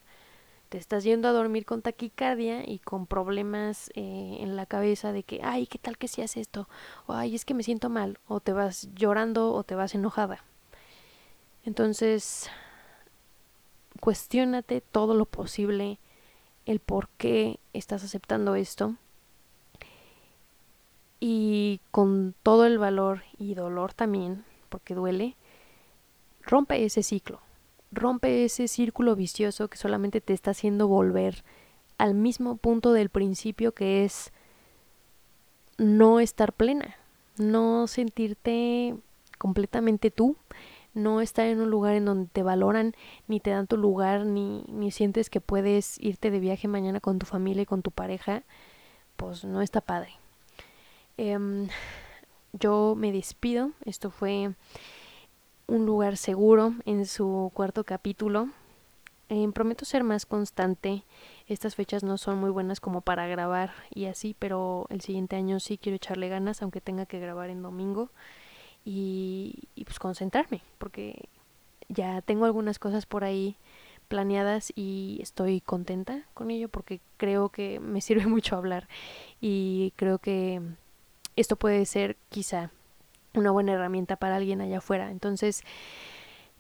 Te 0.70 0.78
estás 0.78 1.04
yendo 1.04 1.28
a 1.28 1.34
dormir 1.34 1.66
con 1.66 1.82
taquicardia 1.82 2.68
y 2.68 2.80
con 2.80 3.06
problemas 3.06 3.92
eh, 3.96 4.38
en 4.40 4.56
la 4.56 4.66
cabeza 4.66 5.12
de 5.12 5.24
que, 5.24 5.42
ay, 5.44 5.68
¿qué 5.68 5.78
tal 5.78 5.98
que 5.98 6.08
si 6.08 6.22
haces 6.22 6.38
esto? 6.38 6.68
O 7.06 7.14
ay, 7.14 7.36
es 7.36 7.46
que 7.46 7.54
me 7.54 7.64
siento 7.64 7.90
mal. 7.90 8.20
O 8.28 8.40
te 8.40 8.54
vas 8.54 8.90
llorando 8.96 9.54
o 9.54 9.64
te 9.64 9.76
vas 9.76 9.94
enojada. 9.94 10.44
Entonces, 11.66 12.50
cuestiónate 14.00 14.82
todo 14.82 15.14
lo 15.14 15.26
posible 15.26 16.00
el 16.66 16.80
por 16.80 17.10
qué 17.18 17.60
estás 17.74 18.04
aceptando 18.04 18.56
esto 18.56 18.96
y 21.26 21.80
con 21.92 22.36
todo 22.44 22.66
el 22.66 22.78
valor 22.78 23.22
y 23.38 23.54
dolor 23.54 23.94
también, 23.94 24.44
porque 24.68 24.94
duele, 24.94 25.38
rompe 26.42 26.84
ese 26.84 27.02
ciclo, 27.02 27.40
rompe 27.94 28.44
ese 28.44 28.68
círculo 28.68 29.16
vicioso 29.16 29.70
que 29.70 29.78
solamente 29.78 30.20
te 30.20 30.34
está 30.34 30.52
haciendo 30.52 30.90
volver 30.90 31.46
al 31.98 32.14
mismo 32.14 32.58
punto 32.58 32.92
del 32.92 33.08
principio 33.08 33.72
que 33.72 34.04
es 34.04 34.34
no 35.78 36.20
estar 36.20 36.52
plena, 36.52 36.98
no 37.38 37.88
sentirte 37.88 38.94
completamente 39.38 40.12
tú, 40.12 40.36
no 40.94 41.22
estar 41.22 41.46
en 41.46 41.62
un 41.62 41.70
lugar 41.70 41.94
en 41.94 42.04
donde 42.04 42.28
te 42.34 42.44
valoran, 42.44 42.96
ni 43.30 43.40
te 43.40 43.52
dan 43.52 43.68
tu 43.68 43.78
lugar, 43.78 44.26
ni, 44.26 44.66
ni 44.68 44.92
sientes 44.92 45.30
que 45.30 45.40
puedes 45.40 46.02
irte 46.02 46.32
de 46.32 46.42
viaje 46.42 46.68
mañana 46.68 47.00
con 47.00 47.18
tu 47.18 47.26
familia 47.26 47.64
y 47.64 47.66
con 47.66 47.82
tu 47.82 47.92
pareja, 47.92 48.44
pues 49.16 49.46
no 49.46 49.62
está 49.62 49.80
padre. 49.80 50.20
Em, 51.18 51.68
yo 52.54 52.96
me 52.96 53.12
despido. 53.12 53.72
Esto 53.86 54.10
fue 54.10 54.54
un 55.68 55.86
lugar 55.86 56.18
seguro 56.18 56.74
en 56.86 57.06
su 57.06 57.52
cuarto 57.54 57.84
capítulo. 57.84 58.50
Em, 59.30 59.52
prometo 59.54 59.86
ser 59.86 60.04
más 60.04 60.26
constante. 60.26 61.04
Estas 61.48 61.76
fechas 61.76 62.04
no 62.04 62.18
son 62.18 62.38
muy 62.40 62.50
buenas 62.50 62.80
como 62.80 63.02
para 63.02 63.28
grabar 63.28 63.74
y 63.94 64.06
así, 64.06 64.36
pero 64.38 64.86
el 64.90 65.02
siguiente 65.02 65.36
año 65.36 65.60
sí 65.60 65.78
quiero 65.78 65.96
echarle 65.96 66.30
ganas, 66.30 66.62
aunque 66.62 66.82
tenga 66.82 67.06
que 67.06 67.20
grabar 67.20 67.50
en 67.50 67.62
domingo 67.62 68.10
y, 68.86 69.68
pues 69.86 70.00
concentrarme, 70.00 70.62
porque 70.78 71.30
ya 71.90 72.22
tengo 72.22 72.46
algunas 72.46 72.80
cosas 72.80 73.06
por 73.06 73.24
ahí 73.24 73.56
planeadas 74.08 74.72
y 74.76 75.20
estoy 75.22 75.62
contenta 75.62 76.26
con 76.34 76.52
ello 76.52 76.70
porque 76.70 77.00
creo 77.18 77.50
que 77.50 77.80
me 77.80 78.02
sirve 78.02 78.28
mucho 78.28 78.56
hablar 78.56 78.88
y 79.42 79.94
creo 79.96 80.20
que 80.20 80.62
esto 81.36 81.56
puede 81.56 81.86
ser 81.86 82.18
quizá 82.30 82.72
una 83.34 83.52
buena 83.52 83.74
herramienta 83.74 84.16
para 84.16 84.36
alguien 84.36 84.62
allá 84.62 84.78
afuera. 84.78 85.12
Entonces 85.12 85.62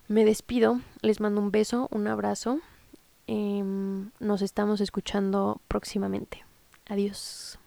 me 0.08 0.26
despido, 0.26 0.82
les 1.02 1.20
mando 1.20 1.42
un 1.42 1.52
beso, 1.52 1.88
un 1.92 2.08
abrazo. 2.08 2.60
Em, 3.28 4.12
nos 4.20 4.42
estamos 4.42 4.82
escuchando 4.82 5.62
próximamente. 5.68 6.44
Adiós. 6.88 7.58